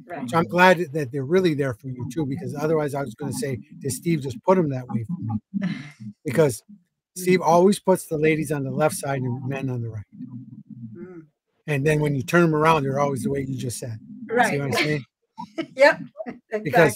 [0.08, 0.30] Right.
[0.30, 3.32] So I'm glad that they're really there for you too, because otherwise I was going
[3.32, 5.39] to say, did Steve just put them that way for me?
[6.26, 6.64] Because
[7.16, 10.04] Steve always puts the ladies on the left side and men on the right.
[11.72, 11.76] Mm.
[11.76, 13.98] And then when you turn them around, they're always the way you just said.
[14.00, 14.76] See what I'm Right.
[14.76, 15.06] saying?
[15.76, 16.02] yep.
[16.64, 16.96] Because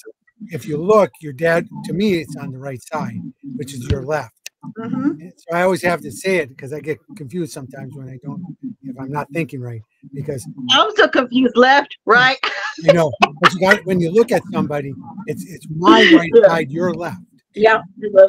[0.52, 3.20] if you look, your dad, to me, it's on the right side,
[3.56, 4.32] which is your left.
[4.78, 5.32] Mhm.
[5.38, 8.44] So I always have to say it because I get confused sometimes when I don't,
[8.84, 9.82] if I'm not thinking right.
[10.14, 11.56] Because I'm so confused.
[11.56, 12.38] Left, right.
[12.80, 14.94] you know, but you got when you look at somebody,
[15.28, 17.22] it's it's my right side, your left.
[17.54, 17.82] Yep.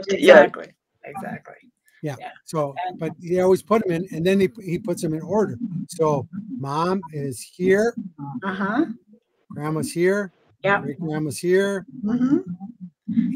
[0.08, 0.44] Yeah.
[0.44, 0.68] Exactly.
[1.04, 1.54] Exactly.
[2.06, 5.22] Yeah, so, but he always put them in, and then he he puts them in
[5.22, 5.58] order.
[5.88, 6.28] So,
[6.58, 7.94] mom is here,
[8.44, 8.84] Uh huh.
[9.50, 10.32] grandma's here,
[10.62, 10.82] Yep.
[10.82, 12.38] great grandma's here, Mm-hmm.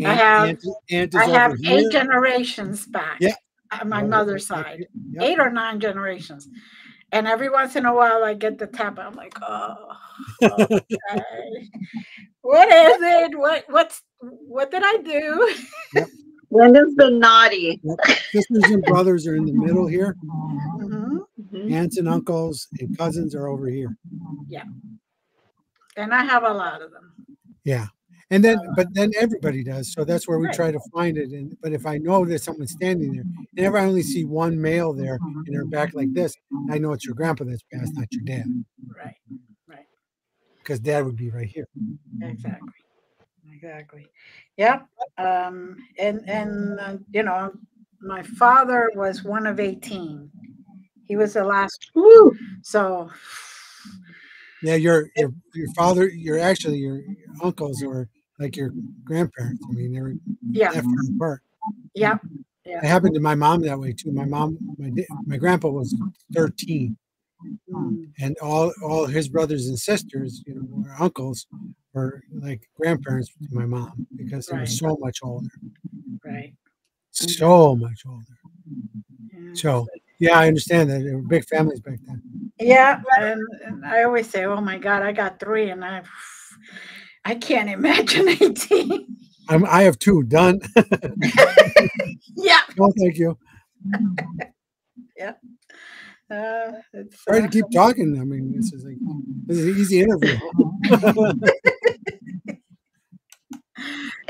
[0.04, 1.90] aunt, I have- aunt, aunt I have eight here.
[1.90, 3.18] generations back.
[3.20, 3.34] Yeah.
[3.80, 4.86] On my Oh, mother's side.
[5.12, 5.22] yep.
[5.22, 6.48] Eight or nine generations.
[7.12, 8.98] And every once in a while I get the tap.
[8.98, 9.74] I'm like, oh,
[10.42, 10.80] okay.
[12.42, 13.38] what is it?
[13.38, 15.54] What what's what did I do?
[16.50, 17.80] Brendan's been naughty.
[17.82, 17.98] Yep.
[18.32, 20.16] Sisters and brothers are in the middle here.
[20.24, 21.20] Mhm.
[21.52, 21.72] Mhm.
[21.72, 23.96] Aunts and uncles and cousins are over here.
[24.48, 24.64] Yeah.
[25.96, 27.12] And I have a lot of them.
[27.64, 27.86] Yeah.
[28.32, 29.92] And then, Uh, but then everybody does.
[29.92, 30.54] So that's where we Right.
[30.54, 31.30] try to find it.
[31.32, 33.24] And but if I know there's someone standing there,
[33.56, 36.34] and if I only see one male there and they're back like this,
[36.68, 38.46] I know it's your grandpa that's passed, not your dad,
[38.96, 39.16] Right,
[39.66, 39.86] right.
[40.58, 41.66] because dad would be right here.
[42.22, 42.68] Exactly.
[43.62, 44.08] Exactly.
[44.56, 44.80] Yeah.
[45.18, 47.52] Um, and and uh, you know,
[48.00, 50.30] my father was one of eighteen.
[51.06, 51.90] He was the last.
[51.94, 52.34] Woo.
[52.62, 53.10] So
[54.62, 57.02] Yeah, your your your father, your actually your
[57.42, 58.08] uncles or
[58.38, 58.72] like your
[59.04, 59.66] grandparents.
[59.68, 60.14] I mean, they were
[60.52, 61.42] yeah, that far apart.
[61.94, 62.16] yeah,
[62.64, 64.10] It happened to my mom that way too.
[64.10, 65.94] My mom, my da- my grandpa was
[66.32, 66.96] thirteen,
[67.72, 68.12] Mm.
[68.20, 71.46] and all all his brothers and sisters, you know, were uncles,
[71.92, 75.48] were like grandparents to my mom because they were so much older,
[76.24, 76.54] right.
[77.10, 77.80] so mm.
[77.80, 78.24] much older.
[79.32, 79.54] Yeah.
[79.54, 79.86] So
[80.18, 82.22] yeah, I understand that there were big families back then.
[82.60, 86.02] Yeah, and, and I always say, "Oh my God, I got three, and I,
[87.24, 89.16] I can't imagine 18.
[89.48, 90.60] I'm, I have two done.
[92.36, 93.36] yeah, oh, thank you.
[96.30, 98.18] Uh, it's, Sorry to uh, keep talking.
[98.20, 98.96] I mean, this is like
[99.46, 100.38] this is an easy interview.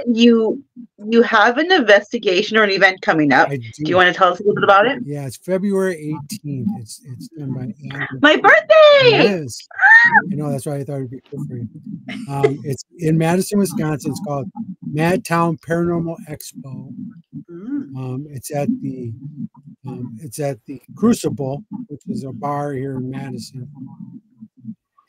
[0.06, 0.62] You
[1.06, 3.48] you have an investigation or an event coming up.
[3.50, 5.02] I Do you want to tell us a little bit about it?
[5.04, 6.66] Yeah, it's February 18th.
[6.80, 7.72] It's it's done by
[8.22, 9.28] My birthday.
[9.42, 9.66] is.
[10.32, 11.68] I know that's why I thought it'd be cool for you.
[12.28, 14.10] Um, it's in Madison, Wisconsin.
[14.12, 14.50] It's called
[14.90, 16.94] Madtown Paranormal Expo.
[17.50, 19.12] mm, Um, it's at the
[19.86, 23.68] um, it's at the Crucible, which is a bar here in Madison.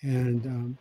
[0.03, 0.77] And um,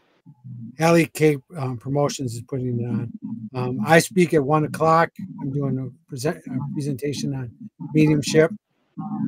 [0.78, 3.12] Alley Cape um, Promotions is putting it on.
[3.55, 5.11] Um, I speak at one o'clock.
[5.40, 7.51] I'm doing a, present, a presentation on
[7.92, 8.51] mediumship.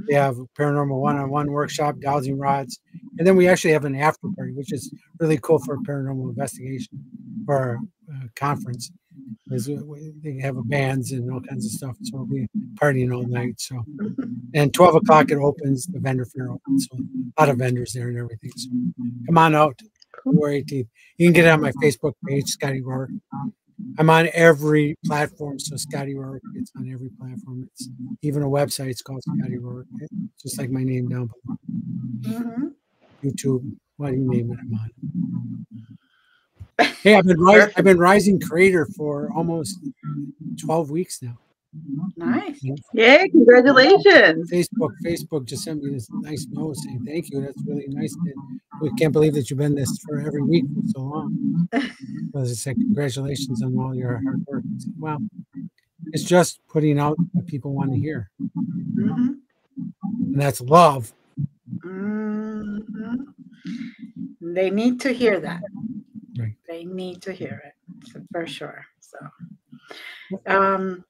[0.09, 2.81] They have a paranormal one-on-one workshop, dowsing rods,
[3.19, 6.29] and then we actually have an after party, which is really cool for a paranormal
[6.29, 7.03] investigation
[7.49, 8.91] or a conference.
[9.45, 9.69] Because
[10.23, 13.61] they have bands and all kinds of stuff, so we'll be partying all night.
[13.61, 13.85] So,
[14.55, 15.87] and twelve o'clock it opens.
[15.87, 18.53] The vendor fair opens, so a lot of vendors there and everything.
[18.57, 18.71] So,
[19.27, 19.79] come on out,
[20.25, 20.89] February 18th.
[21.19, 23.19] You can get it on my Facebook page, Scotty Rorek.
[23.99, 26.41] I'm on every platform, so Scotty Rorek.
[26.55, 27.65] It's on every platform.
[27.73, 27.89] It's
[28.23, 28.91] even a website.
[28.91, 29.85] It's called Scotty Rorek,
[30.41, 31.57] just like my name down below.
[32.41, 32.73] mhm.
[33.25, 34.59] YouTube, what do you name it?
[34.61, 34.91] I'm on.
[37.03, 37.41] Hey, I've been
[37.77, 39.79] I've been rising creator for almost
[40.65, 41.39] 12 weeks now.
[42.17, 42.61] Nice.
[42.95, 43.29] Yay!
[43.31, 44.51] Congratulations.
[44.51, 47.41] Facebook, Facebook just sent me this nice note saying thank you.
[47.41, 48.15] That's really nice.
[48.15, 51.69] that- We can't believe that you've been this for every week for so long.
[52.33, 54.65] Well, it said congratulations on all your hard work.
[54.65, 55.19] I said, Well,
[56.13, 58.31] it's just putting out what people want to hear,
[58.95, 59.37] Mhm,
[60.21, 61.13] and that's love.
[61.85, 63.27] mhm.
[64.41, 65.63] They need to hear that.
[66.39, 66.55] Right.
[66.69, 68.85] They need to hear it for sure.
[69.01, 69.19] So,
[70.47, 71.05] um,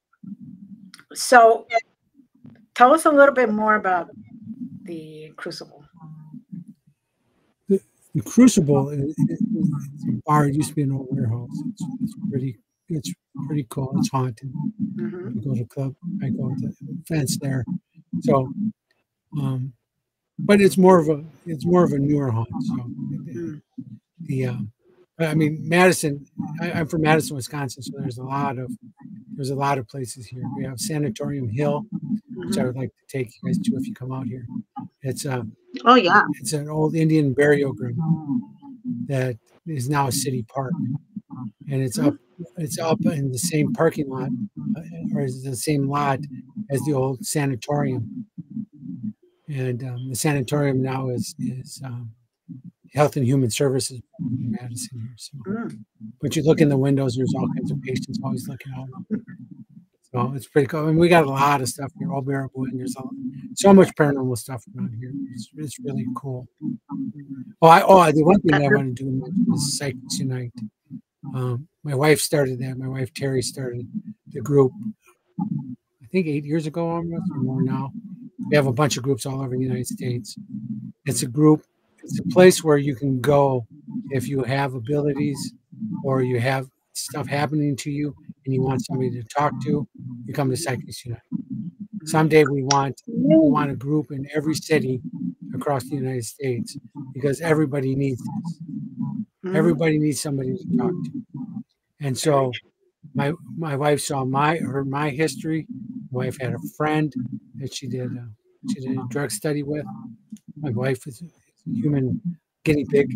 [1.14, 1.66] so
[2.74, 4.10] tell us a little bit more about
[4.84, 5.84] the crucible.
[8.14, 9.16] The Crucible is,
[10.06, 10.46] a bar.
[10.46, 11.48] It used to be an old warehouse.
[11.70, 12.58] It's, it's pretty.
[12.90, 13.10] It's
[13.46, 13.94] pretty cool.
[13.96, 14.52] It's haunted.
[14.96, 15.94] Mhm, I go to club.
[16.22, 16.74] I go to the
[17.08, 17.64] fence there.
[18.20, 18.52] So,
[19.40, 19.72] um,
[20.38, 22.48] but it's more of a it's more of a newer haunt.
[22.66, 22.76] So
[23.24, 23.62] the, Mm.
[24.20, 24.72] the um,
[25.18, 26.26] I mean Madison.
[26.60, 27.82] I, I'm from Madison, Wisconsin.
[27.82, 28.70] So there's a lot of
[29.42, 30.44] there's a lot of places here.
[30.56, 31.84] We have Sanatorium Hill,
[32.36, 34.46] which I would like to take you guys to if you come out here.
[35.00, 35.44] It's a
[35.84, 36.22] Oh yeah.
[36.38, 37.96] it's an old Indian burial ground
[39.06, 39.36] that
[39.66, 40.72] is now a city park,
[41.68, 42.14] and it's up
[42.56, 44.28] it's up in the same parking lot
[44.76, 44.82] uh,
[45.16, 46.20] or is the same lot
[46.70, 48.26] as the old sanatorium.
[49.48, 52.12] And um, the sanatorium now is is um,
[52.94, 55.14] Health and Human Services in Madison here.
[55.16, 55.84] So, Mm.
[56.22, 58.88] But you look in the windows, there's all kinds of patients always looking out.
[60.12, 60.84] So it's pretty cool.
[60.84, 62.12] I mean, we got a lot of stuff here.
[62.12, 63.02] All bearable, and there's a,
[63.54, 65.10] so much paranormal stuff around here.
[65.32, 66.46] It's, it's really cool.
[67.60, 70.52] Oh, I oh the one thing I want to do is Psychics Unite.
[71.34, 72.78] Um, my wife started that.
[72.78, 73.88] My wife Terry started
[74.28, 74.72] the group.
[75.40, 77.90] I think eight years ago, almost or more now.
[78.50, 80.36] We have a bunch of groups all over the United States.
[81.06, 81.64] It's a group.
[82.04, 83.66] It's a place where you can go
[84.10, 85.54] if you have abilities
[86.02, 89.86] or you have stuff happening to you and you want somebody to talk to.
[90.26, 91.20] You come to Psychics Unite.
[92.04, 95.02] Someday we want we want a group in every city
[95.54, 96.78] across the United States
[97.14, 98.60] because everybody needs this.
[99.44, 99.56] Mhm.
[99.56, 101.24] Everybody needs somebody to talk to.
[102.00, 102.52] And so
[103.14, 105.68] my my wife saw my her my history.
[106.10, 107.14] My wife had a friend
[107.56, 108.28] that she did uh,
[108.66, 109.86] she did a drug study with.
[110.56, 111.26] My wife is a
[111.82, 112.20] human
[112.64, 113.08] guinea pig.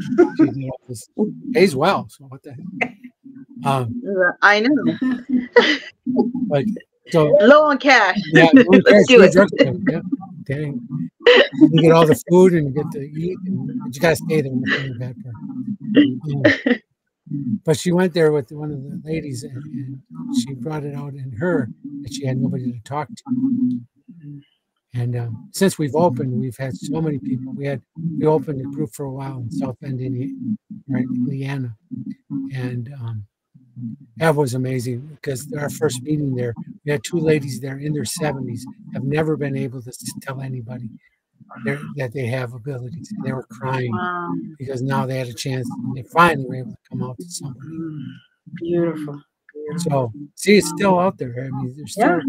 [0.00, 1.08] She did all this
[1.52, 2.08] pays well.
[2.08, 2.94] So what the heck?
[3.64, 4.02] Um,
[4.42, 4.98] I know.
[6.48, 6.66] like
[7.10, 8.16] so Low on cash.
[8.32, 9.32] yeah, don't Let's crash do it.
[9.32, 9.48] drug
[9.88, 10.00] Yeah,
[10.44, 10.88] dang.
[11.60, 14.40] You get all the food and you get to eat, and but you gotta stay
[14.42, 14.52] there.
[14.98, 15.32] That's the.
[16.00, 16.42] Um,
[17.64, 20.00] but she went there with one of the ladies, and, and
[20.34, 21.68] she brought it out in her
[22.02, 23.22] that she had nobody to talk to.
[24.94, 27.52] And um, since we've opened, we've had so many people.
[27.52, 27.82] We had
[28.18, 31.76] we opened a group for a while in South Bend, Indiana,
[32.54, 33.26] and um,
[34.16, 38.04] that was amazing because our first meeting there, we had two ladies there in their
[38.06, 40.88] seventies, have never been able to tell anybody
[41.96, 43.12] that they have abilities.
[43.24, 44.34] They were crying Wow.
[44.58, 45.68] because now they had a chance.
[45.70, 47.66] And they finally were able to come out to somebody.
[48.56, 49.22] Beautiful.
[49.76, 51.34] So see, it's still out there.
[51.38, 52.20] I mean, there's still, Yeah.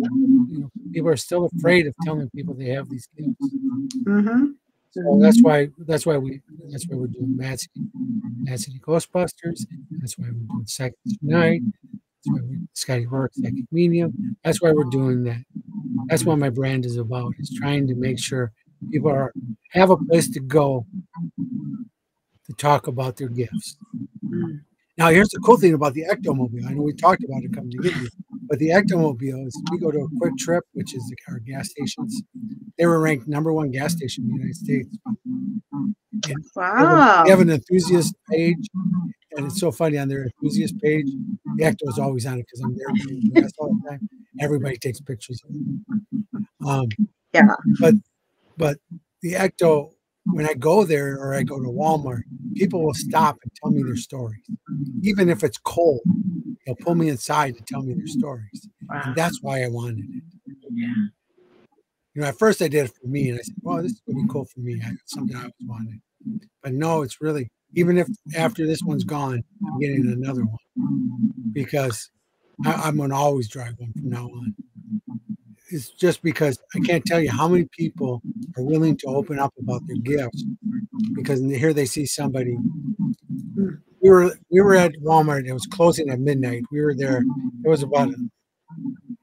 [0.50, 3.56] you know, people are still afraid of telling people they have these gifts.
[4.04, 4.46] Mm-hmm.
[4.92, 7.72] So that's why that's why we that's why we're doing Mad City,
[8.40, 9.66] Mad City Ghostbusters.
[9.92, 11.62] That's why we're doing Psychics Unite.
[11.94, 14.36] That's why we Scotty Rorek Psychic Medium.
[14.44, 15.44] That's why we're doing that.
[16.08, 17.34] That's what my brand is about.
[17.38, 18.52] Is trying to make sure
[18.92, 19.32] people are
[19.72, 20.88] have a place to go
[22.48, 23.78] to talk about their gifts.
[25.00, 26.68] Now, here's the cool thing about the Ectomobile.
[26.68, 28.10] I know we talked about it coming to get you,
[28.50, 32.22] but the Ectomobile is we go to a Kwik Trip, which is our gas stations.
[32.78, 34.98] They were ranked number one gas station in the United States.
[36.54, 37.24] Wow.
[37.24, 38.68] They have an enthusiast page,
[39.38, 41.08] and it's so funny on their enthusiast page.
[41.56, 44.10] The Ecto is always on it because I'm there all the time.
[44.42, 46.68] Everybody takes pictures of it.
[46.68, 46.88] Um,
[47.34, 47.56] Yeah.
[47.80, 47.96] But
[48.58, 48.78] but
[49.22, 49.92] the Ecto,
[50.34, 52.22] when I go there or I go to Walmart,
[52.56, 54.44] people will stop and tell me their stories,
[55.02, 56.02] even if it's cold.
[56.66, 59.02] They'll pull me inside to tell me their stories, Wow.
[59.06, 60.24] and that's why I wanted it.
[60.72, 60.88] Yeah.
[62.16, 64.02] You know, at first I did it for me, and I said, "Well, this is
[64.08, 64.82] gonna be cool for me.
[64.84, 66.02] I, something I always wanted."
[66.62, 72.10] But no, it's really even if after this one's gone, I'm getting another one because
[72.66, 74.56] I, I'm gonna always drive one from now on.
[75.72, 78.22] It's just because I can't tell you how many people
[78.58, 80.44] are willing to open up about their gifts
[81.14, 82.58] because here they see somebody.
[84.02, 85.46] We were we were at Walmart.
[85.46, 86.64] It was closing at midnight.
[86.72, 87.24] We were there.
[87.64, 88.14] It was about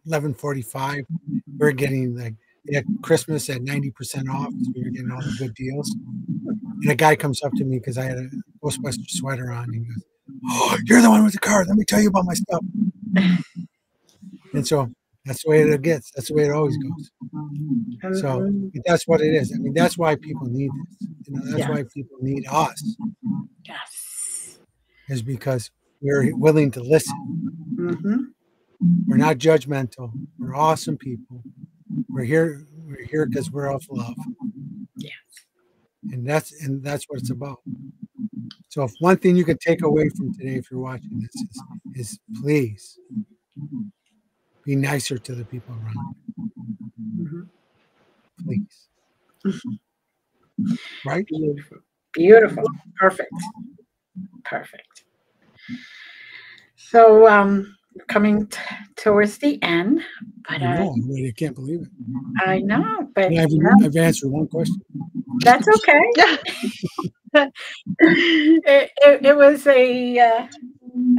[0.07, 1.05] eleven forty-five.
[1.11, 2.35] We were getting like
[2.73, 4.51] had Christmas at ninety percent off.
[4.63, 5.95] So we were getting all the good deals.
[6.83, 8.29] And a guy comes up to me because I had a
[8.63, 9.73] Ghostbuster sweater on.
[9.73, 10.05] He goes,
[10.51, 11.69] "Oh, you're the one with the card.
[11.69, 12.63] Let me tell you about my stuff."
[14.55, 14.91] and so
[15.27, 16.13] that's the way it gets.
[16.13, 18.21] That's the way it always goes.
[18.21, 18.49] So
[18.85, 19.53] that's what it is.
[19.53, 21.09] I mean, that's why people need this.
[21.27, 22.97] You know, that's why people need us
[23.65, 24.59] Yes.
[25.09, 27.17] is because we're willing to listen.
[27.75, 28.17] Mm-hmm.
[29.09, 30.13] We're not judgmental.
[30.39, 31.43] We're awesome people.
[32.09, 32.65] We're here.
[32.85, 34.15] We're here because we're of love.
[34.97, 35.13] Yes.
[36.13, 37.63] And that's and that's what it's about.
[38.69, 41.63] So, if one thing you can take away from today, if you're watching this, is,
[41.95, 42.99] is please
[44.67, 46.17] be nicer to the people around.
[47.17, 47.49] you.
[48.45, 48.89] Please.
[51.05, 51.25] Right?
[51.27, 51.79] Beautiful.
[52.13, 52.65] Beautiful.
[52.99, 53.33] Perfect.
[54.45, 55.05] Perfect.
[56.77, 57.77] So um
[58.09, 58.59] coming t-
[58.97, 60.03] towards the end,
[60.49, 60.93] I but I, know.
[60.93, 61.89] I really can't believe it.
[62.45, 64.83] I know, but And I've, yeah, I've answered one question.
[65.41, 66.39] that's okay.
[67.99, 70.47] It, it, it was a uh,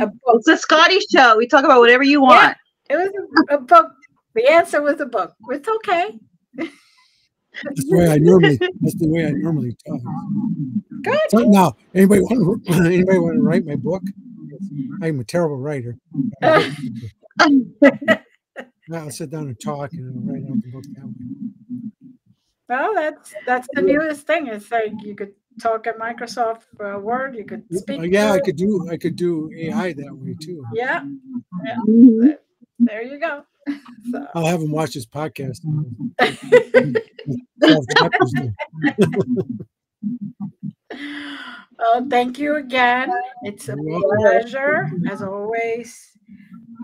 [0.02, 0.12] a.
[0.36, 1.38] It's a Scotty show.
[1.38, 2.56] We talk about whatever you want.
[2.90, 3.12] It was
[3.50, 3.92] a, a book.
[4.36, 5.34] The answer was a book.
[5.50, 6.20] It's okay.
[7.64, 8.58] That's the way I normally.
[8.82, 10.02] That's the way I normally talk.
[11.04, 11.18] Good.
[11.30, 14.04] So now, anybody want to anybody want to write my book?
[15.02, 15.98] I'm a terrible writer.
[18.94, 21.14] I'll sit down and talk and I'll write out the book that way.
[22.70, 24.48] Well, that's that's the newest thing.
[24.48, 27.36] It's like you could talk at Microsoft uh, Word.
[27.36, 28.00] You could speak.
[28.00, 28.46] Uh, yeah, I it.
[28.46, 30.66] could do I could do AI that way too.
[30.74, 31.02] Yeah,
[31.88, 32.38] Mhm.
[32.80, 33.44] There you go.
[34.12, 35.60] So, I'll have him watch this podcast.
[37.62, 38.54] Twelve chapters there.
[41.78, 43.12] well, thank you again.
[43.44, 46.18] It's a pleasure as always.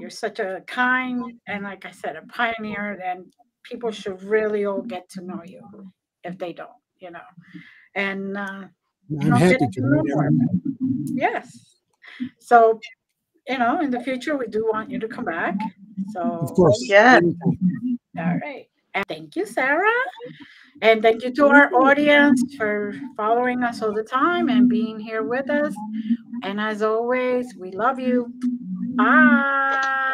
[0.01, 2.99] You're such a kind and, like I said, a pioneer.
[3.01, 3.33] And
[3.63, 5.61] people should really all get to know you
[6.23, 7.21] if they don't, you know.
[7.95, 8.65] And uh,
[9.21, 9.67] I'm happy to.
[9.71, 10.29] to know more.
[11.05, 11.79] yes,
[12.39, 12.79] so
[13.47, 15.55] you know, in the future, we do want you to come back.
[16.11, 16.83] So Of course.
[16.87, 17.19] Yeah.
[18.17, 18.67] All right.
[18.93, 19.89] And thank you, Sarah.
[20.81, 25.23] And thank you to our audience for following us all the time and being here
[25.23, 25.73] with us.
[26.43, 28.33] And as always, we love you.
[28.95, 30.13] Bye.